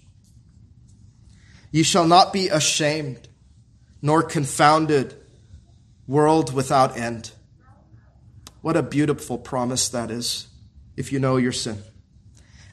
[1.70, 3.28] Ye shall not be ashamed,
[4.00, 5.14] nor confounded,
[6.06, 7.32] world without end.
[8.64, 10.46] What a beautiful promise that is,
[10.96, 11.82] if you know your sin.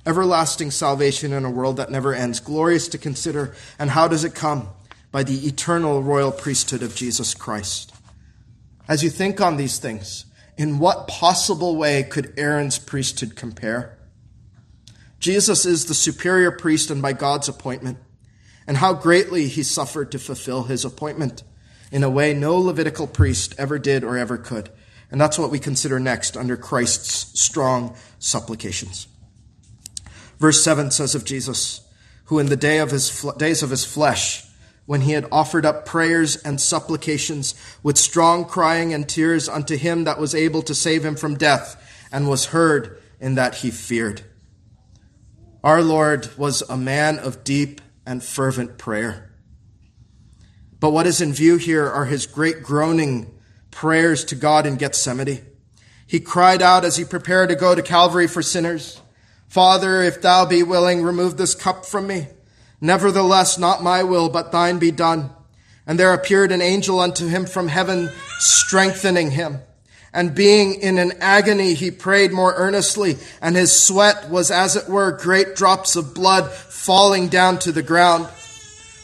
[0.05, 3.53] Everlasting salvation in a world that never ends, glorious to consider.
[3.77, 4.69] And how does it come?
[5.11, 7.93] By the eternal royal priesthood of Jesus Christ.
[8.87, 10.23] As you think on these things,
[10.55, 13.97] in what possible way could Aaron's priesthood compare?
[15.19, 17.97] Jesus is the superior priest and by God's appointment,
[18.65, 21.43] and how greatly he suffered to fulfill his appointment
[21.91, 24.69] in a way no Levitical priest ever did or ever could.
[25.11, 29.07] And that's what we consider next under Christ's strong supplications.
[30.39, 31.81] Verse 7 says of Jesus,
[32.25, 34.45] who in the day of his days of his flesh,
[34.85, 40.05] when he had offered up prayers and supplications with strong crying and tears unto him
[40.05, 41.77] that was able to save him from death,
[42.11, 44.23] and was heard in that he feared.
[45.63, 49.31] Our Lord was a man of deep and fervent prayer.
[50.79, 53.37] But what is in view here are his great groaning
[53.71, 55.45] prayers to God in Gethsemane.
[56.05, 59.01] He cried out as he prepared to go to Calvary for sinners,
[59.51, 62.27] Father, if thou be willing, remove this cup from me.
[62.79, 65.29] Nevertheless, not my will, but thine be done.
[65.85, 69.59] And there appeared an angel unto him from heaven, strengthening him.
[70.13, 74.87] And being in an agony, he prayed more earnestly, and his sweat was as it
[74.87, 78.29] were great drops of blood falling down to the ground.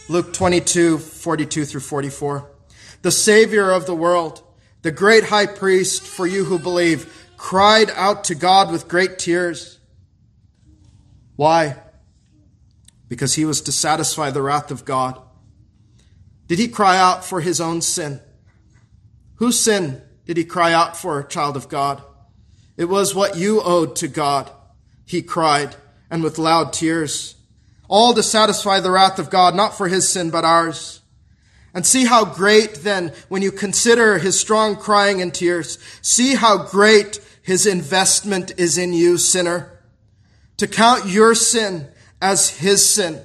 [0.08, 2.50] Luke 22, 42 through 44.
[3.02, 4.42] The Savior of the world,
[4.88, 9.80] the great high priest for you who believe, cried out to God with great tears.
[11.36, 11.76] Why?
[13.10, 15.22] Because he was to satisfy the wrath of God.
[16.48, 18.22] Did he cry out for his own sin?
[19.36, 22.02] Whose sin did he cry out for, child of God?
[22.78, 24.50] It was what you owed to God,
[25.06, 25.76] he cried,
[26.10, 27.36] and with loud tears.
[27.90, 31.02] All to satisfy the wrath of God, not for his sin, but ours.
[31.74, 36.64] And see how great then, when you consider his strong crying and tears, see how
[36.64, 39.80] great his investment is in you, sinner.
[40.58, 41.88] To count your sin
[42.22, 43.22] as his sin.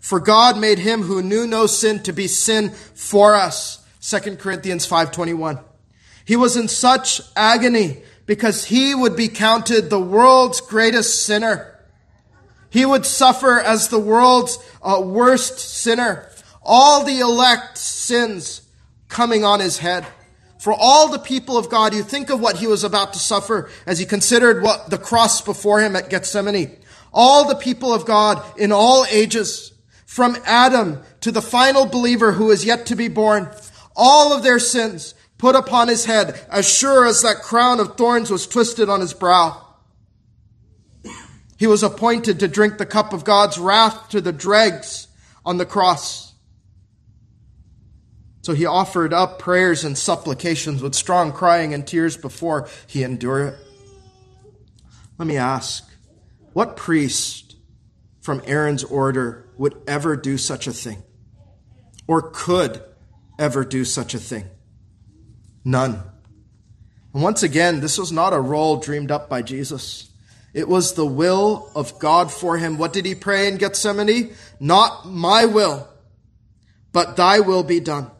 [0.00, 3.84] For God made him who knew no sin to be sin for us.
[4.00, 5.58] 2 Corinthians 521.
[6.24, 11.78] He was in such agony because he would be counted the world's greatest sinner.
[12.70, 16.30] He would suffer as the world's uh, worst sinner.
[16.70, 18.60] All the elect sins
[19.08, 20.06] coming on his head.
[20.60, 23.70] For all the people of God, you think of what he was about to suffer
[23.86, 26.76] as he considered what the cross before him at Gethsemane.
[27.10, 29.72] All the people of God in all ages,
[30.04, 33.50] from Adam to the final believer who is yet to be born,
[33.96, 38.30] all of their sins put upon his head, as sure as that crown of thorns
[38.30, 39.64] was twisted on his brow.
[41.56, 45.08] He was appointed to drink the cup of God's wrath to the dregs
[45.46, 46.27] on the cross.
[48.48, 53.52] So he offered up prayers and supplications with strong crying and tears before he endured
[53.52, 53.58] it.
[55.18, 55.86] Let me ask,
[56.54, 57.56] what priest
[58.22, 61.02] from Aaron's order would ever do such a thing?
[62.06, 62.80] Or could
[63.38, 64.46] ever do such a thing?
[65.62, 66.00] None.
[67.12, 70.08] And once again, this was not a role dreamed up by Jesus.
[70.54, 72.78] It was the will of God for him.
[72.78, 74.32] What did he pray in Gethsemane?
[74.58, 75.86] Not my will,
[76.94, 78.12] but thy will be done.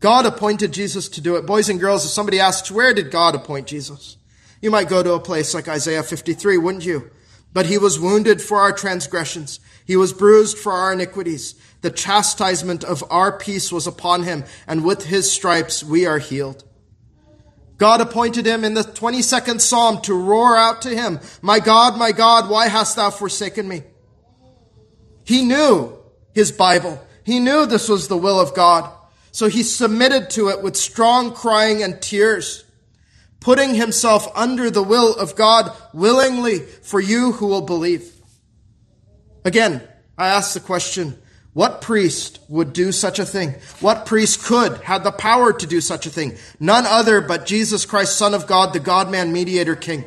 [0.00, 1.46] God appointed Jesus to do it.
[1.46, 4.16] Boys and girls, if somebody asks, where did God appoint Jesus?
[4.60, 7.10] You might go to a place like Isaiah 53, wouldn't you?
[7.52, 9.60] But he was wounded for our transgressions.
[9.86, 11.54] He was bruised for our iniquities.
[11.80, 16.64] The chastisement of our peace was upon him, and with his stripes we are healed.
[17.78, 22.12] God appointed him in the 22nd Psalm to roar out to him, My God, my
[22.12, 23.82] God, why hast thou forsaken me?
[25.24, 25.98] He knew
[26.34, 27.02] his Bible.
[27.24, 28.90] He knew this was the will of God.
[29.36, 32.64] So he submitted to it with strong crying and tears,
[33.38, 38.14] putting himself under the will of God willingly for you who will believe.
[39.44, 41.18] Again, I ask the question,
[41.52, 43.56] what priest would do such a thing?
[43.80, 46.38] What priest could, had the power to do such a thing?
[46.58, 50.04] None other but Jesus Christ, Son of God, the God man mediator king.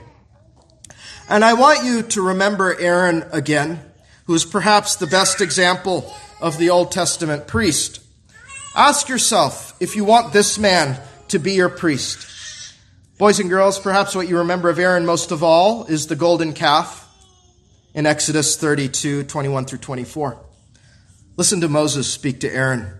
[1.29, 3.79] And I want you to remember Aaron again,
[4.25, 6.11] who is perhaps the best example
[6.41, 7.99] of the Old Testament priest.
[8.79, 12.73] Ask yourself if you want this man to be your priest.
[13.17, 16.53] Boys and girls, perhaps what you remember of Aaron most of all is the golden
[16.53, 17.05] calf
[17.93, 20.37] in Exodus 32, 21 through 24.
[21.35, 22.93] Listen to Moses speak to Aaron.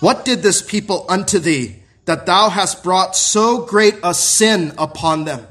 [0.00, 5.24] What did this people unto thee that thou hast brought so great a sin upon
[5.24, 5.46] them?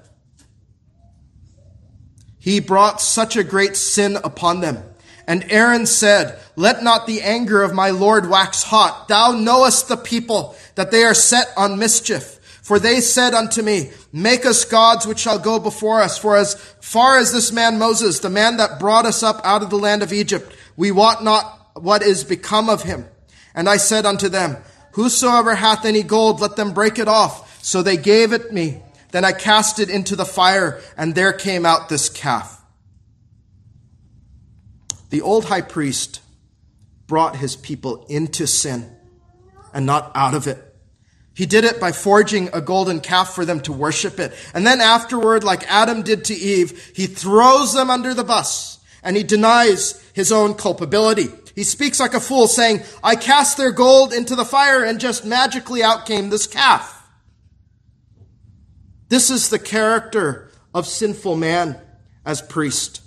[2.39, 4.83] He brought such a great sin upon them.
[5.27, 9.07] And Aaron said, Let not the anger of my Lord wax hot.
[9.07, 12.39] Thou knowest the people that they are set on mischief.
[12.61, 16.17] For they said unto me, Make us gods which shall go before us.
[16.17, 19.69] For as far as this man Moses, the man that brought us up out of
[19.69, 23.05] the land of Egypt, we wot not what is become of him.
[23.53, 24.57] And I said unto them,
[24.93, 27.63] Whosoever hath any gold, let them break it off.
[27.63, 28.81] So they gave it me.
[29.11, 32.62] Then I cast it into the fire, and there came out this calf.
[35.13, 36.21] The old high priest
[37.05, 38.97] brought his people into sin
[39.71, 40.57] and not out of it.
[41.35, 44.33] He did it by forging a golden calf for them to worship it.
[44.55, 49.15] And then afterward, like Adam did to Eve, he throws them under the bus and
[49.15, 51.27] he denies his own culpability.
[51.53, 55.27] He speaks like a fool, saying, I cast their gold into the fire, and just
[55.27, 57.07] magically out came this calf.
[59.09, 61.79] This is the character of sinful man
[62.25, 63.02] as priest.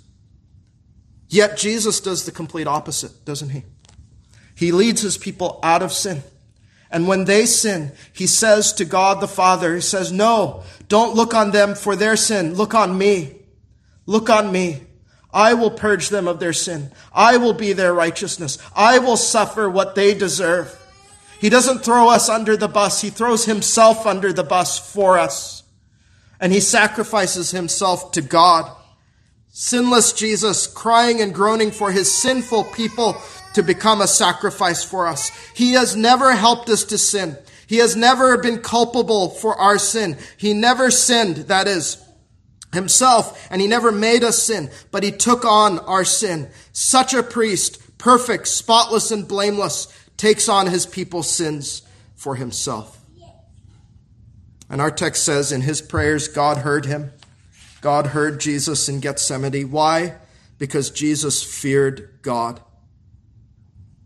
[1.29, 3.63] Yet Jesus does the complete opposite, doesn't he?
[4.55, 6.23] He leads his people out of sin.
[6.89, 11.33] And when they sin, he says to God the Father, he says, no, don't look
[11.33, 12.53] on them for their sin.
[12.53, 13.35] Look on me.
[14.05, 14.83] Look on me.
[15.33, 16.91] I will purge them of their sin.
[17.13, 18.57] I will be their righteousness.
[18.73, 20.73] I will suffer what they deserve.
[21.39, 23.01] He doesn't throw us under the bus.
[23.01, 25.63] He throws himself under the bus for us.
[26.39, 28.75] And he sacrifices himself to God.
[29.59, 33.19] Sinless Jesus crying and groaning for his sinful people
[33.55, 35.31] to become a sacrifice for us.
[35.55, 37.35] He has never helped us to sin.
[37.65, 40.15] He has never been culpable for our sin.
[40.37, 41.97] He never sinned, that is,
[42.71, 46.51] himself, and he never made us sin, but he took on our sin.
[46.71, 49.87] Such a priest, perfect, spotless, and blameless,
[50.17, 51.81] takes on his people's sins
[52.15, 53.03] for himself.
[54.69, 57.11] And our text says in his prayers, God heard him.
[57.81, 59.71] God heard Jesus in Gethsemane.
[59.71, 60.15] Why?
[60.57, 62.61] Because Jesus feared God.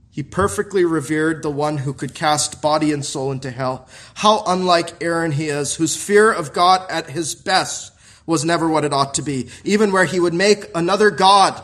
[0.09, 3.87] He perfectly revered the one who could cast body and soul into hell.
[4.15, 7.93] How unlike Aaron he is, whose fear of God at his best
[8.25, 11.63] was never what it ought to be, even where he would make another God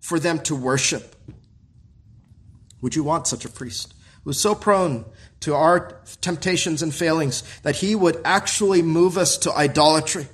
[0.00, 1.14] for them to worship.
[2.80, 3.94] Would you want such a priest
[4.24, 5.04] who's so prone
[5.40, 10.28] to our temptations and failings that he would actually move us to idolatry?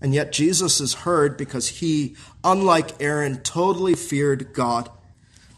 [0.00, 4.90] And yet Jesus is heard because he, unlike Aaron, totally feared God.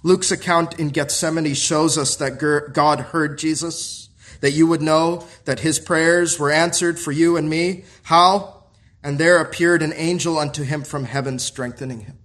[0.02, 2.38] Luke's account in Gethsemane shows us that
[2.72, 4.08] God heard Jesus,
[4.40, 7.84] that you would know that his prayers were answered for you and me.
[8.02, 8.64] How?
[9.02, 12.18] And there appeared an angel unto him from heaven, strengthening him.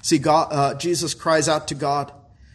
[0.00, 2.12] See, God, uh, Jesus cries out to God,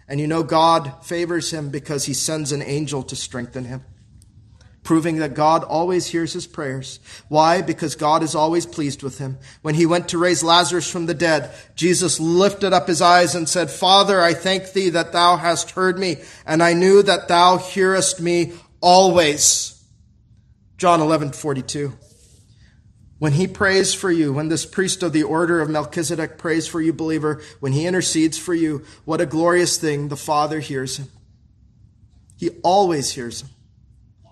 [0.08, 3.84] and you know God favors him because he sends an angel to strengthen him,
[4.90, 7.00] proving that God always hears his prayers.
[7.28, 7.62] Why?
[7.62, 9.38] Because God is always pleased with him.
[9.62, 13.48] When he went to raise Lazarus from the dead, Jesus lifted up his eyes and
[13.48, 17.58] said, Father, I thank thee that thou hast heard me, and I knew that thou
[17.58, 19.80] hearest me always.
[20.78, 21.94] John 11, 42
[23.20, 26.82] when he prays for you, when this priest of the order of Melchizedek prays for
[26.82, 31.10] you, believer, when he intercedes for you, what a glorious thing the Father hears him.
[32.38, 33.50] He always hears him.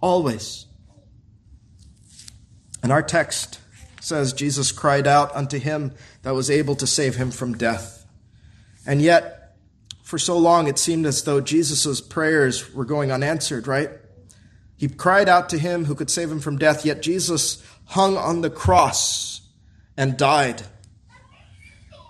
[0.01, 0.65] Always.
[2.83, 3.59] And our text
[3.99, 8.05] says Jesus cried out unto him that was able to save him from death.
[8.85, 9.55] And yet,
[10.03, 13.89] for so long, it seemed as though Jesus' prayers were going unanswered, right?
[14.77, 18.41] He cried out to him who could save him from death, yet Jesus hung on
[18.41, 19.41] the cross
[19.97, 20.63] and died.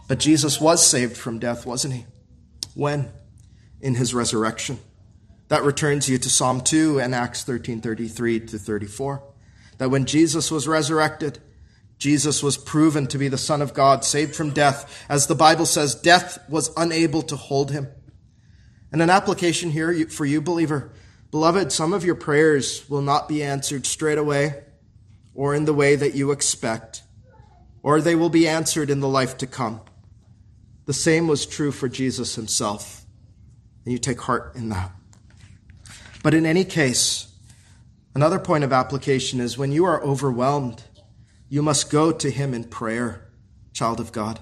[0.08, 2.06] But Jesus was saved from death, wasn't he?
[2.76, 3.12] When?
[3.82, 4.80] In his resurrection.
[5.50, 9.24] That returns you to Psalm 2 and Acts 13 33 to 34.
[9.78, 11.40] That when Jesus was resurrected,
[11.98, 15.06] Jesus was proven to be the Son of God, saved from death.
[15.10, 17.88] As the Bible says, death was unable to hold him.
[18.92, 20.92] And an application here for you, believer.
[21.32, 24.64] Beloved, some of your prayers will not be answered straight away
[25.34, 27.04] or in the way that you expect,
[27.84, 29.82] or they will be answered in the life to come.
[30.86, 33.06] The same was true for Jesus himself,
[33.86, 34.92] and you take heart in that.
[36.28, 37.32] But in any case,
[38.14, 40.84] another point of application is when you are overwhelmed,
[41.48, 43.30] you must go to him in prayer,
[43.72, 44.42] child of God.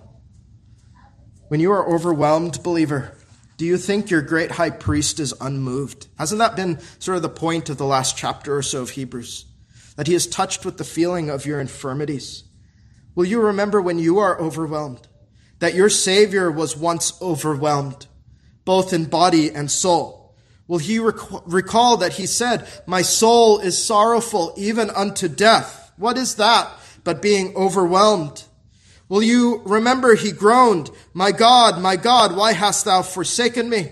[1.48, 3.16] When you are overwhelmed, believer,
[3.58, 6.08] do you think your great high priest is unmoved?
[6.18, 9.46] Hasn't that been sort of the point of the last chapter or so of Hebrews?
[9.96, 12.46] that he is touched with the feeling of your infirmities.
[13.14, 15.08] Will you remember when you are overwhelmed
[15.60, 18.08] that your Savior was once overwhelmed,
[18.66, 20.14] both in body and soul?
[20.68, 25.91] Will he rec- recall that he said, My soul is sorrowful even unto death?
[25.97, 26.70] What is that
[27.03, 28.43] but being overwhelmed?
[29.07, 33.91] Will you remember he groaned, My God, my God, why hast thou forsaken me?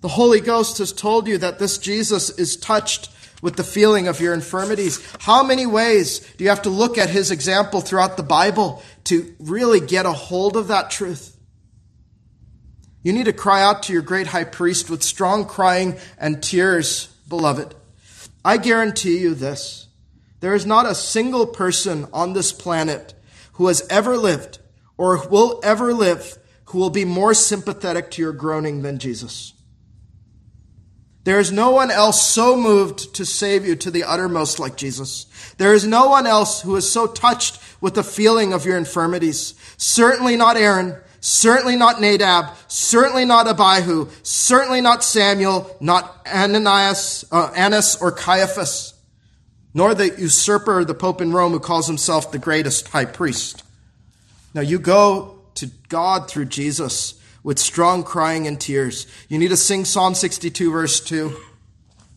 [0.00, 3.10] The Holy Ghost has told you that this Jesus is touched
[3.42, 5.04] with the feeling of your infirmities.
[5.20, 9.34] How many ways do you have to look at his example throughout the Bible to
[9.38, 11.37] really get a hold of that truth?
[13.02, 17.06] You need to cry out to your great high priest with strong crying and tears,
[17.28, 17.74] beloved.
[18.44, 19.86] I guarantee you this.
[20.40, 23.14] There is not a single person on this planet
[23.54, 24.58] who has ever lived
[24.96, 29.54] or will ever live who will be more sympathetic to your groaning than Jesus.
[31.24, 35.26] There is no one else so moved to save you to the uttermost like Jesus.
[35.58, 39.54] There is no one else who is so touched with the feeling of your infirmities.
[39.76, 47.52] Certainly not Aaron, certainly not Nadab, certainly not Abihu, certainly not Samuel, not Ananias, uh,
[47.54, 48.94] Annas or Caiaphas,
[49.74, 53.62] nor the usurper, the Pope in Rome who calls himself the greatest high priest.
[54.54, 59.06] Now you go to God through Jesus with strong crying and tears.
[59.28, 61.36] You need to sing Psalm 62, verse 2.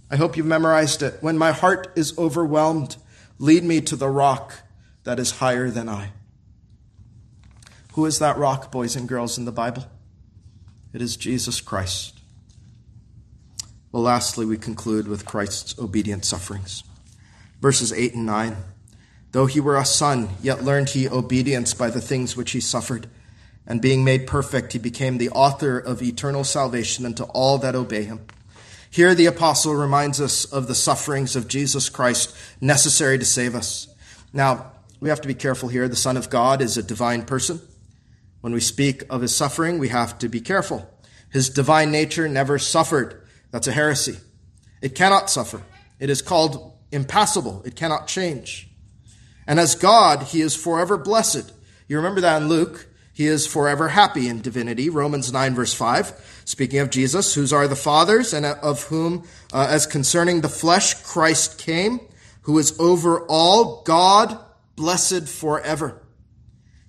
[0.09, 1.17] I hope you've memorized it.
[1.21, 2.97] When my heart is overwhelmed,
[3.39, 4.53] lead me to the rock
[5.03, 6.11] that is higher than I.
[7.93, 9.85] Who is that rock, boys and girls, in the Bible?
[10.93, 12.19] It is Jesus Christ.
[13.91, 16.83] Well, lastly, we conclude with Christ's obedient sufferings.
[17.59, 18.55] Verses 8 and 9.
[19.33, 23.07] Though he were a son, yet learned he obedience by the things which he suffered.
[23.67, 28.03] And being made perfect, he became the author of eternal salvation unto all that obey
[28.03, 28.21] him.
[28.89, 33.87] Here the apostle reminds us of the sufferings of Jesus Christ necessary to save us.
[34.33, 35.87] Now, we have to be careful here.
[35.87, 37.61] The Son of God is a divine person.
[38.41, 40.89] When we speak of his suffering, we have to be careful.
[41.29, 43.21] His divine nature never suffered.
[43.51, 44.17] That's a heresy.
[44.81, 45.61] It cannot suffer.
[45.99, 47.61] It is called impassible.
[47.65, 48.69] It cannot change.
[49.47, 51.53] And as God, he is forever blessed.
[51.87, 52.87] You remember that in Luke.
[53.13, 54.89] He is forever happy in divinity.
[54.89, 56.41] Romans 9 verse 5.
[56.45, 60.95] Speaking of Jesus, whose are the fathers and of whom, uh, as concerning the flesh,
[61.03, 61.99] Christ came,
[62.43, 64.39] who is over all God,
[64.75, 66.00] blessed forever.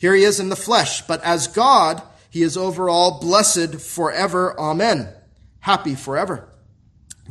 [0.03, 4.53] Here he is in the flesh, but as God, he is over all blessed forever.
[4.59, 5.09] Amen.
[5.61, 6.48] Happy forever.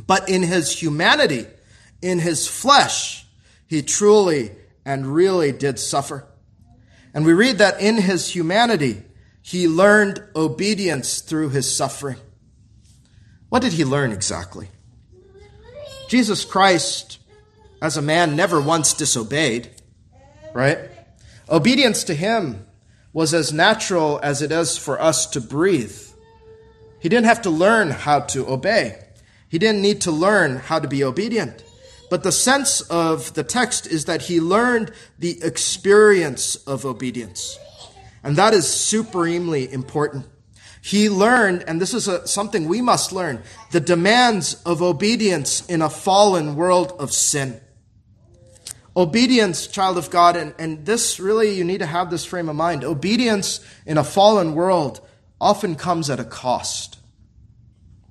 [0.06, 1.44] But in his humanity,
[2.00, 3.26] in his flesh,
[3.66, 4.52] he truly
[4.86, 6.26] and really did suffer.
[7.12, 9.02] And we read that in his humanity,
[9.42, 12.16] he learned obedience through his suffering.
[13.50, 14.70] What did he learn exactly?
[16.08, 17.18] Jesus Christ,
[17.82, 19.68] as a man, never once disobeyed,
[20.54, 20.78] right?
[21.48, 22.66] Obedience to him
[23.12, 25.96] was as natural as it is for us to breathe.
[26.98, 28.98] He didn't have to learn how to obey.
[29.48, 31.64] He didn't need to learn how to be obedient.
[32.12, 37.58] But the sense of the text is that he learned the experience of obedience.
[38.22, 40.26] And that is supremely important.
[40.82, 45.80] He learned, and this is a, something we must learn, the demands of obedience in
[45.80, 47.61] a fallen world of sin.
[48.96, 52.56] Obedience, child of God, and, and this really, you need to have this frame of
[52.56, 52.84] mind.
[52.84, 55.00] Obedience in a fallen world
[55.40, 56.98] often comes at a cost.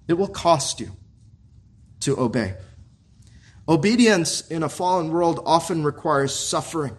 [0.07, 0.91] It will cost you
[2.01, 2.55] to obey.
[3.67, 6.97] Obedience in a fallen world often requires suffering.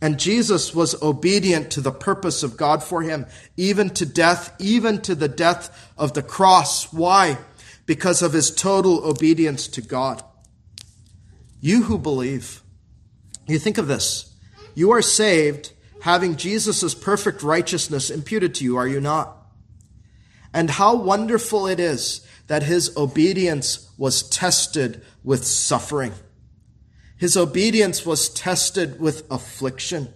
[0.00, 3.26] And Jesus was obedient to the purpose of God for him,
[3.56, 6.92] even to death, even to the death of the cross.
[6.92, 7.38] Why?
[7.86, 10.22] Because of his total obedience to God.
[11.66, 12.62] You who believe,
[13.48, 14.32] you think of this.
[14.76, 19.36] You are saved having Jesus' perfect righteousness imputed to you, are you not?
[20.54, 26.12] And how wonderful it is that his obedience was tested with suffering.
[27.16, 30.14] His obedience was tested with affliction.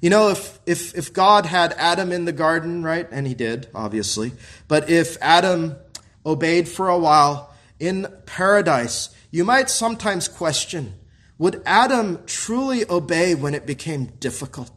[0.00, 3.06] You know, if, if, if God had Adam in the garden, right?
[3.12, 4.32] And he did, obviously.
[4.66, 5.76] But if Adam
[6.26, 10.94] obeyed for a while in paradise, you might sometimes question,
[11.38, 14.70] would Adam truly obey when it became difficult?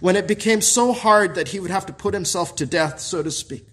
[0.00, 3.22] When it became so hard that he would have to put himself to death, so
[3.22, 3.66] to speak?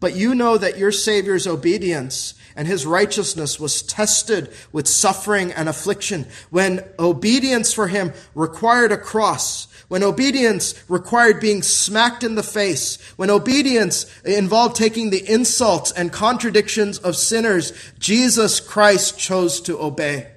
[0.00, 5.68] But you know that your Savior's obedience and his righteousness was tested with suffering and
[5.68, 6.26] affliction.
[6.50, 12.98] When obedience for him required a cross, when obedience required being smacked in the face,
[13.16, 20.30] when obedience involved taking the insults and contradictions of sinners, Jesus Christ chose to obey.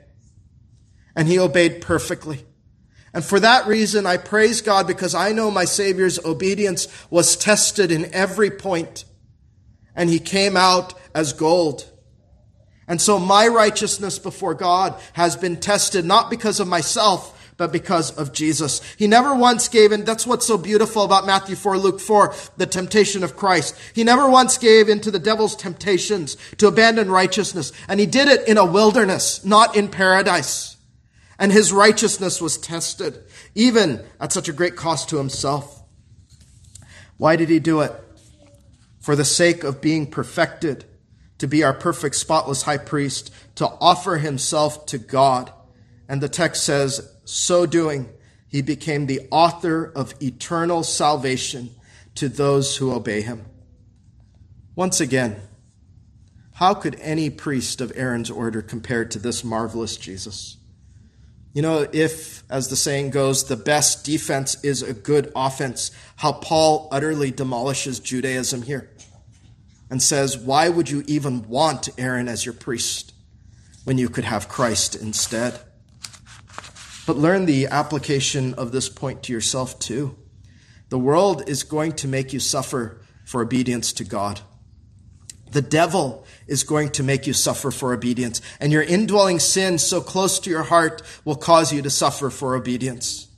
[1.16, 2.46] And he obeyed perfectly.
[3.14, 7.92] And for that reason, I praise God because I know my Savior's obedience was tested
[7.92, 9.06] in every point
[9.96, 11.92] and he came out as gold.
[12.88, 18.12] And so my righteousness before God has been tested not because of myself, but because
[18.12, 18.82] of Jesus.
[18.96, 20.06] He never once gave, in.
[20.06, 23.76] that's what's so beautiful about Matthew 4, Luke 4, the temptation of Christ.
[23.94, 27.72] He never once gave into the devil's temptations to abandon righteousness.
[27.88, 30.78] And he did it in a wilderness, not in paradise.
[31.40, 35.84] And his righteousness was tested, even at such a great cost to himself.
[37.18, 37.92] Why did he do it?
[39.08, 40.84] for the sake of being perfected,
[41.38, 45.50] to be our perfect, spotless high priest, to offer himself to God.
[46.10, 48.10] And the text says, so doing,
[48.48, 51.72] he became the author of eternal salvation
[52.16, 53.46] to those who obey him.
[54.76, 55.36] Once again,
[56.54, 60.58] how could any priest of Aaron's order compare to this marvelous Jesus?
[61.54, 66.32] You know, if, as the saying goes, the best defense is a good offense, how
[66.32, 68.90] Paul utterly demolishes Judaism here
[69.90, 73.14] and says, Why would you even want Aaron as your priest
[73.84, 75.60] when you could have Christ instead?
[77.08, 80.18] But learn the application of this point to yourself too.
[80.90, 84.42] The world is going to make you suffer for obedience to God.
[85.52, 90.02] The devil is going to make you suffer for obedience, and your indwelling sin so
[90.02, 93.30] close to your heart will cause you to suffer for obedience.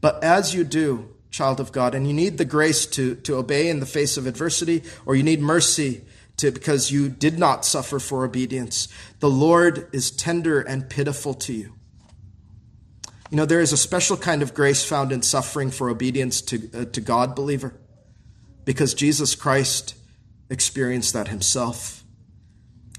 [0.00, 3.68] But as you do, child of God, and you need the grace to, to obey
[3.68, 6.02] in the face of adversity, or you need mercy
[6.36, 8.86] to, because you did not suffer for obedience.
[9.18, 11.77] The Lord is tender and pitiful to you.
[13.30, 16.70] You know, there is a special kind of grace found in suffering for obedience to,
[16.72, 17.74] uh, to God, believer,
[18.64, 19.94] because Jesus Christ
[20.48, 22.04] experienced that himself.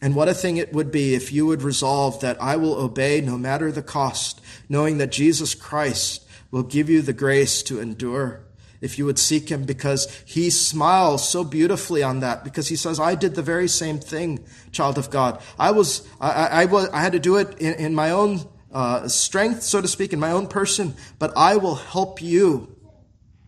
[0.01, 3.21] And what a thing it would be if you would resolve that I will obey
[3.21, 8.45] no matter the cost, knowing that Jesus Christ will give you the grace to endure
[8.81, 12.97] if you would seek him because he smiles so beautifully on that because he says
[12.97, 16.89] i did the very same thing child of god i was i, I, I, was,
[16.89, 18.39] I had to do it in, in my own
[18.71, 22.75] uh, strength so to speak in my own person but i will help you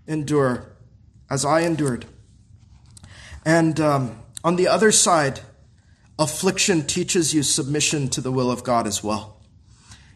[0.07, 0.74] endure
[1.30, 2.05] as i endured
[3.45, 5.41] and um, on the other side
[6.22, 9.38] affliction teaches you submission to the will of God as well.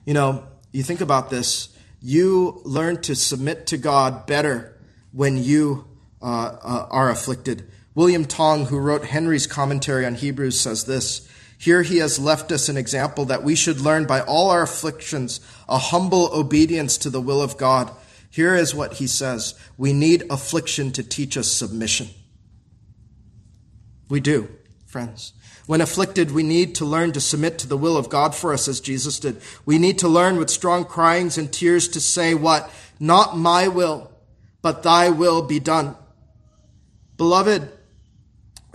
[0.05, 1.69] You know, you think about this,
[2.01, 4.77] you learn to submit to God better
[5.11, 5.87] when you
[6.21, 7.67] uh, uh, are afflicted.
[7.95, 11.27] William Tong, who wrote Henry's commentary on Hebrews, says this
[11.57, 15.39] Here he has left us an example that we should learn by all our afflictions
[15.67, 17.91] a humble obedience to the will of God.
[18.29, 22.09] Here is what he says We need affliction to teach us submission.
[24.09, 24.49] We do,
[24.85, 25.33] friends.
[25.65, 28.67] When afflicted, we need to learn to submit to the will of God for us
[28.67, 29.41] as Jesus did.
[29.65, 32.69] We need to learn with strong cryings and tears to say what?
[32.99, 34.11] Not my will,
[34.61, 35.95] but thy will be done.
[37.17, 37.71] Beloved,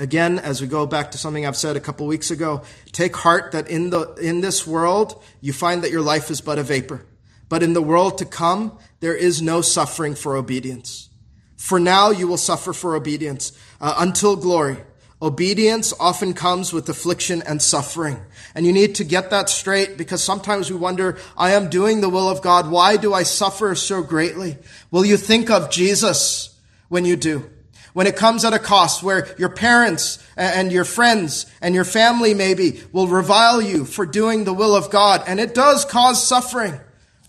[0.00, 3.52] again, as we go back to something I've said a couple weeks ago, take heart
[3.52, 7.04] that in the, in this world, you find that your life is but a vapor.
[7.48, 11.10] But in the world to come, there is no suffering for obedience.
[11.56, 14.78] For now, you will suffer for obedience uh, until glory.
[15.20, 18.18] Obedience often comes with affliction and suffering.
[18.54, 22.08] And you need to get that straight because sometimes we wonder, I am doing the
[22.08, 22.70] will of God.
[22.70, 24.56] Why do I suffer so greatly?
[24.90, 27.50] Will you think of Jesus when you do?
[27.92, 32.34] When it comes at a cost where your parents and your friends and your family
[32.34, 36.78] maybe will revile you for doing the will of God and it does cause suffering.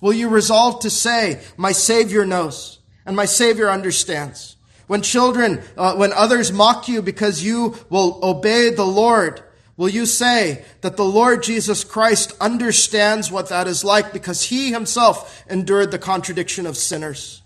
[0.02, 4.56] Will you resolve to say, my Savior knows and my Savior understands?
[4.88, 9.42] When children, uh, when others mock you because you will obey the Lord,
[9.78, 14.72] will you say that the Lord Jesus Christ understands what that is like because he
[14.72, 17.41] himself endured the contradiction of sinners?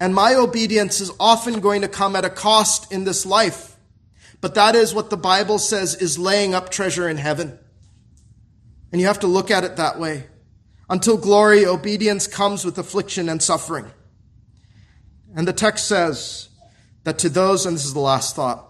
[0.00, 3.76] And my obedience is often going to come at a cost in this life.
[4.40, 7.58] But that is what the Bible says is laying up treasure in heaven.
[8.90, 10.24] And you have to look at it that way.
[10.88, 13.86] Until glory, obedience comes with affliction and suffering.
[15.36, 16.48] And the text says,
[17.04, 18.66] that to those, and this is the last thought,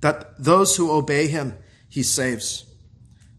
[0.00, 1.56] that those who obey him,
[1.88, 2.64] he saves.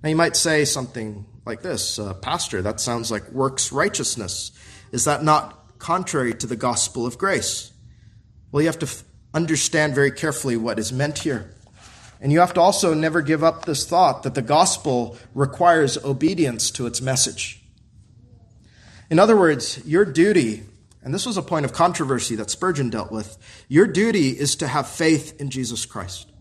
[0.04, 4.52] Now you might say something like this uh, Pastor, that sounds like works righteousness.
[4.92, 7.74] Is that not contrary to the gospel of grace?
[8.52, 9.04] Well, you have to f-
[9.34, 11.54] understand very carefully what is meant here.
[12.22, 16.72] And you have to also never give up this thought that the gospel requires obedience
[16.72, 17.62] to its message.
[19.10, 20.64] In other words, your duty
[21.04, 23.38] and this was a point of controversy that Spurgeon dealt with.
[23.68, 26.32] Your duty is to have faith in Jesus Christ.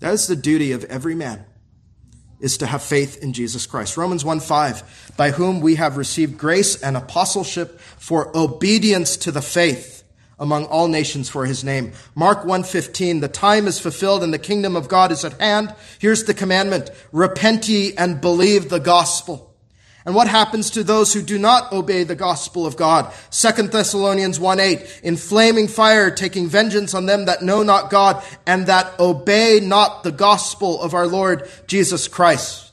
[0.00, 1.46] That is the duty of every man,
[2.40, 3.96] is to have faith in Jesus Christ.
[3.96, 9.42] Romans 1 5, by whom we have received grace and apostleship for obedience to the
[9.42, 10.04] faith
[10.38, 11.92] among all nations for his name.
[12.14, 15.74] Mark 1:15 The time is fulfilled and the kingdom of God is at hand.
[15.98, 19.45] Here's the commandment: repent ye and believe the gospel.
[20.06, 23.12] And what happens to those who do not obey the gospel of God?
[23.32, 28.22] 2 Thessalonians 1 8, in flaming fire, taking vengeance on them that know not God
[28.46, 32.70] and that obey not the gospel of our Lord Jesus Christ.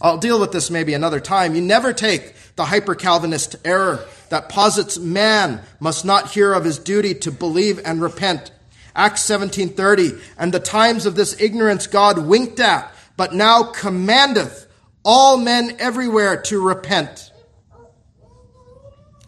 [0.00, 1.56] I'll deal with this maybe another time.
[1.56, 6.78] You never take the hyper Calvinist error that posits man must not hear of his
[6.78, 8.52] duty to believe and repent.
[8.94, 14.67] Acts 17:30 and the times of this ignorance God winked at but now commandeth
[15.04, 17.32] all men everywhere to repent.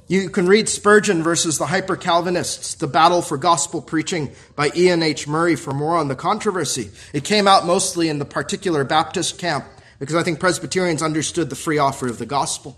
[0.09, 5.05] You can read Spurgeon versus the Hyper Calvinists, The Battle for Gospel Preaching by Iain
[5.05, 5.29] H.
[5.29, 6.91] Murray for more on the controversy.
[7.12, 9.64] It came out mostly in the particular Baptist camp
[10.01, 12.77] because I think Presbyterians understood the free offer of the gospel.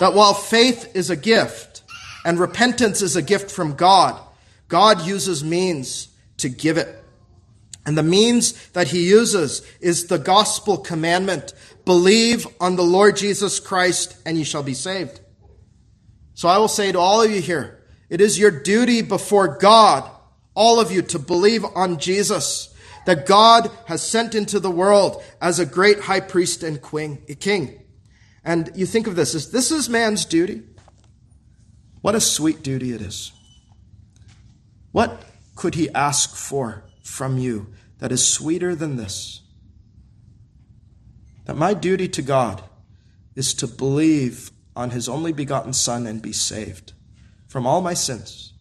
[0.00, 1.84] That while faith is a gift
[2.24, 4.20] and repentance is a gift from God,
[4.66, 7.04] God uses means to give it.
[7.84, 11.52] And the means that he uses is the gospel commandment
[11.84, 15.20] Believe on the Lord Jesus Christ and you shall be saved.
[16.34, 20.10] So I will say to all of you here, it is your duty before God,
[20.54, 22.74] all of you, to believe on Jesus,
[23.06, 27.80] that God has sent into the world as a great high priest and king.
[28.44, 30.62] And you think of this as this is man's duty.
[32.00, 33.32] What a sweet duty it is.
[34.90, 35.22] What
[35.54, 39.41] could he ask for from you that is sweeter than this
[41.44, 42.62] that my duty to God
[43.34, 46.92] is to believe on his only begotten Son and be saved
[47.46, 48.52] from all my sins.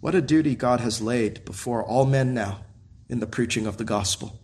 [0.00, 2.64] What a duty God has laid before all men now
[3.08, 4.40] in the preaching of the gospel.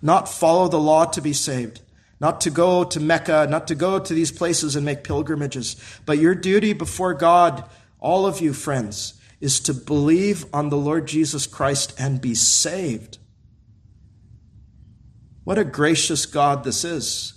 [0.00, 1.82] Not follow the law to be saved,
[2.20, 6.18] not to go to Mecca, not to go to these places and make pilgrimages, but
[6.18, 7.68] your duty before God,
[8.00, 13.18] all of you friends, is to believe on the Lord Jesus Christ and be saved.
[15.46, 17.34] What a gracious God this is,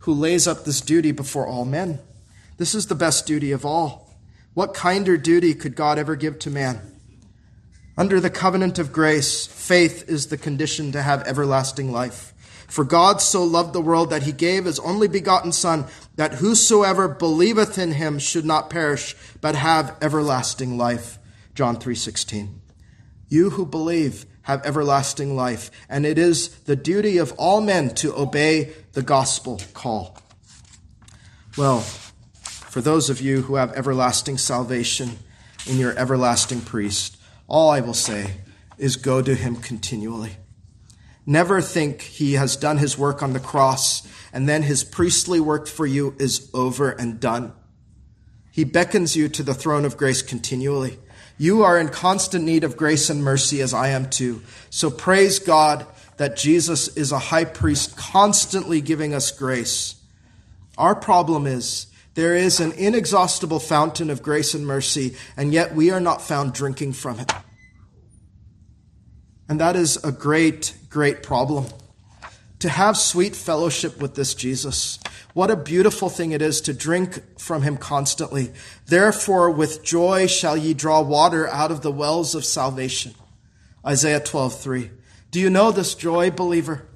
[0.00, 1.98] who lays up this duty before all men.
[2.58, 4.14] This is the best duty of all.
[4.52, 7.00] What kinder duty could God ever give to man?
[7.96, 12.34] Under the covenant of grace, faith is the condition to have everlasting life.
[12.66, 15.86] For God so loved the world that he gave his only begotten Son,
[16.16, 21.18] that whosoever believeth in him should not perish, but have everlasting life.
[21.54, 22.60] John 3:16.
[23.30, 28.16] You who believe have everlasting life, and it is the duty of all men to
[28.16, 30.18] obey the gospel call.
[31.58, 35.18] Well, for those of you who have everlasting salvation
[35.66, 38.36] in your everlasting priest, all I will say
[38.78, 40.38] is go to him continually.
[41.26, 45.66] Never think he has done his work on the cross and then his priestly work
[45.66, 47.52] for you is over and done.
[48.50, 50.98] He beckons you to the throne of grace continually.
[51.38, 54.42] You are in constant need of grace and mercy as I am too.
[54.70, 55.86] So praise God
[56.16, 59.94] that Jesus is a high priest constantly giving us grace.
[60.76, 65.90] Our problem is there is an inexhaustible fountain of grace and mercy, and yet we
[65.92, 67.32] are not found drinking from it.
[69.48, 71.66] And that is a great, great problem
[72.60, 74.98] to have sweet fellowship with this Jesus.
[75.32, 78.52] What a beautiful thing it is to drink from him constantly.
[78.86, 83.14] Therefore, with joy shall ye draw water out of the wells of salvation.
[83.86, 84.90] Isaiah 12:3.
[85.30, 86.88] Do you know this joy, believer?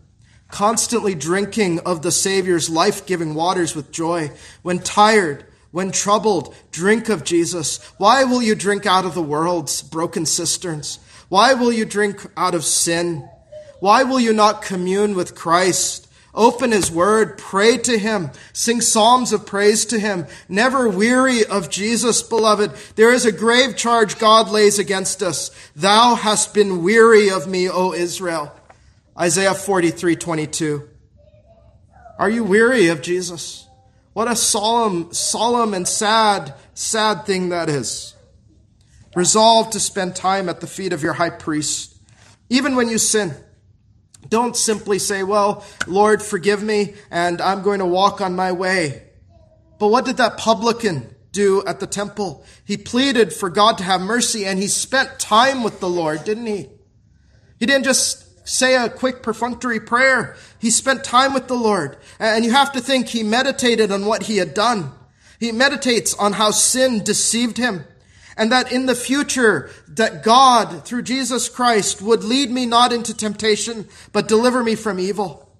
[0.51, 4.33] Constantly drinking of the Savior's life-giving waters with joy.
[4.63, 7.79] When tired, when troubled, drink of Jesus.
[7.99, 10.99] Why will you drink out of the world's broken cisterns?
[11.29, 13.29] Why will you drink out of sin?
[13.83, 16.07] Why will you not commune with Christ?
[16.33, 20.29] Open his word, pray to him, sing psalms of praise to him.
[20.49, 22.71] Never weary of Jesus, beloved.
[22.95, 25.51] There is a grave charge God lays against us.
[25.75, 28.55] Thou hast been weary of me, O Israel.
[29.19, 30.89] Isaiah 43, 22.
[32.21, 33.67] Are you weary of Jesus?
[34.13, 38.15] What a solemn, solemn and sad, sad thing that is.
[39.17, 41.97] Resolve to spend time at the feet of your high priest,
[42.49, 43.35] even when you sin.
[44.33, 49.03] Don't simply say, Well, Lord, forgive me, and I'm going to walk on my way.
[49.79, 52.43] But what did that publican do at the temple?
[52.65, 56.47] He pleaded for God to have mercy, and he spent time with the Lord, didn't
[56.47, 56.71] he?
[57.61, 60.35] He didn't just say a quick perfunctory prayer.
[60.59, 61.99] He spent time with the Lord.
[62.19, 64.93] And you have to think he meditated on what he had done.
[65.41, 67.85] He meditates on how sin deceived him
[68.37, 73.15] and that in the future that God through Jesus Christ would lead me not into
[73.15, 75.51] temptation but deliver me from evil.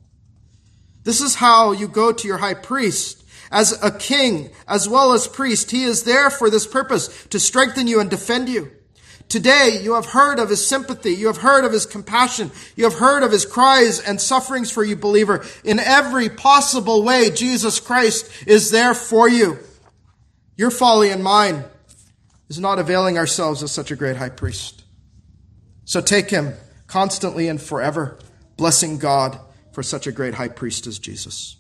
[1.05, 5.29] This is how you go to your high priest as a king as well as
[5.29, 5.71] priest.
[5.71, 8.71] He is there for this purpose to strengthen you and defend you.
[9.29, 11.13] Today you have heard of his sympathy.
[11.13, 12.51] You have heard of his compassion.
[12.77, 15.45] You have heard of his cries and sufferings for you, believer.
[15.65, 19.59] In every possible way, Jesus Christ is there for you.
[20.57, 21.65] Your folly and mine
[22.53, 24.85] is not availing ourselves of such a great high priest.
[25.87, 26.53] So take him
[26.87, 28.19] constantly and forever,
[28.59, 29.41] blessing God
[29.73, 31.57] for such a great high priest as Jesus.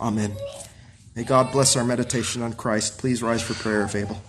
[0.00, 0.36] Amen.
[1.16, 2.96] May God bless our meditation on Christ.
[2.96, 4.22] Please rise for prayer if able.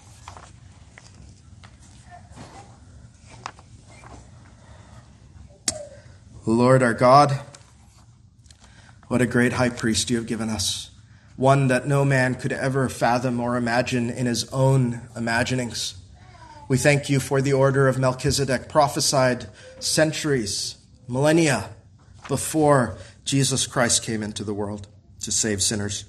[6.48, 7.40] Lord our God,
[9.08, 10.91] what a great high priest you have given us
[11.42, 15.96] one that no man could ever fathom or imagine in his own imaginings.
[16.70, 19.48] We thank you for the order of Melchizedek prophesied
[19.80, 20.76] centuries,
[21.08, 21.72] millennia
[22.28, 24.88] before Jesus Christ came into the world
[25.22, 26.06] to save sinners.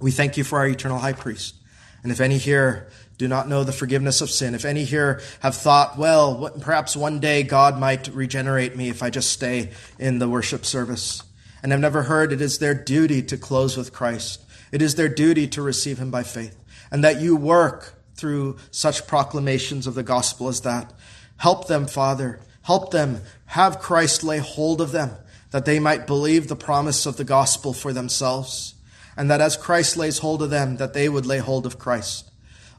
[0.00, 1.54] We thank you for our eternal high priest.
[2.02, 2.88] And if any here
[3.18, 7.20] do not know the forgiveness of sin, if any here have thought, well, perhaps one
[7.20, 11.22] day God might regenerate me if I just stay in the worship service,
[11.62, 14.44] and have never heard it is their duty to close with Christ.
[14.72, 16.56] It is their duty to receive him by faith.
[16.90, 20.92] And that you work through such proclamations of the gospel as that.
[21.38, 22.40] Help them, Father.
[22.62, 25.10] Help them have Christ lay hold of them,
[25.50, 28.74] that they might believe the promise of the gospel for themselves.
[29.16, 32.30] And that as Christ lays hold of them, that they would lay hold of Christ.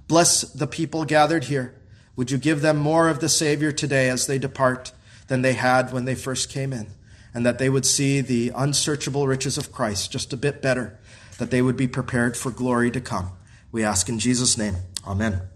[0.07, 1.75] Bless the people gathered here.
[2.15, 4.91] Would you give them more of the Savior today as they depart?
[5.32, 6.88] than they had when they first came in,
[7.34, 10.99] and that they would see the unsearchable riches of Christ just a bit better,
[11.38, 13.32] that they would be prepared for glory to come.
[13.71, 14.75] We ask in Jesus' name.
[15.05, 15.51] Amen.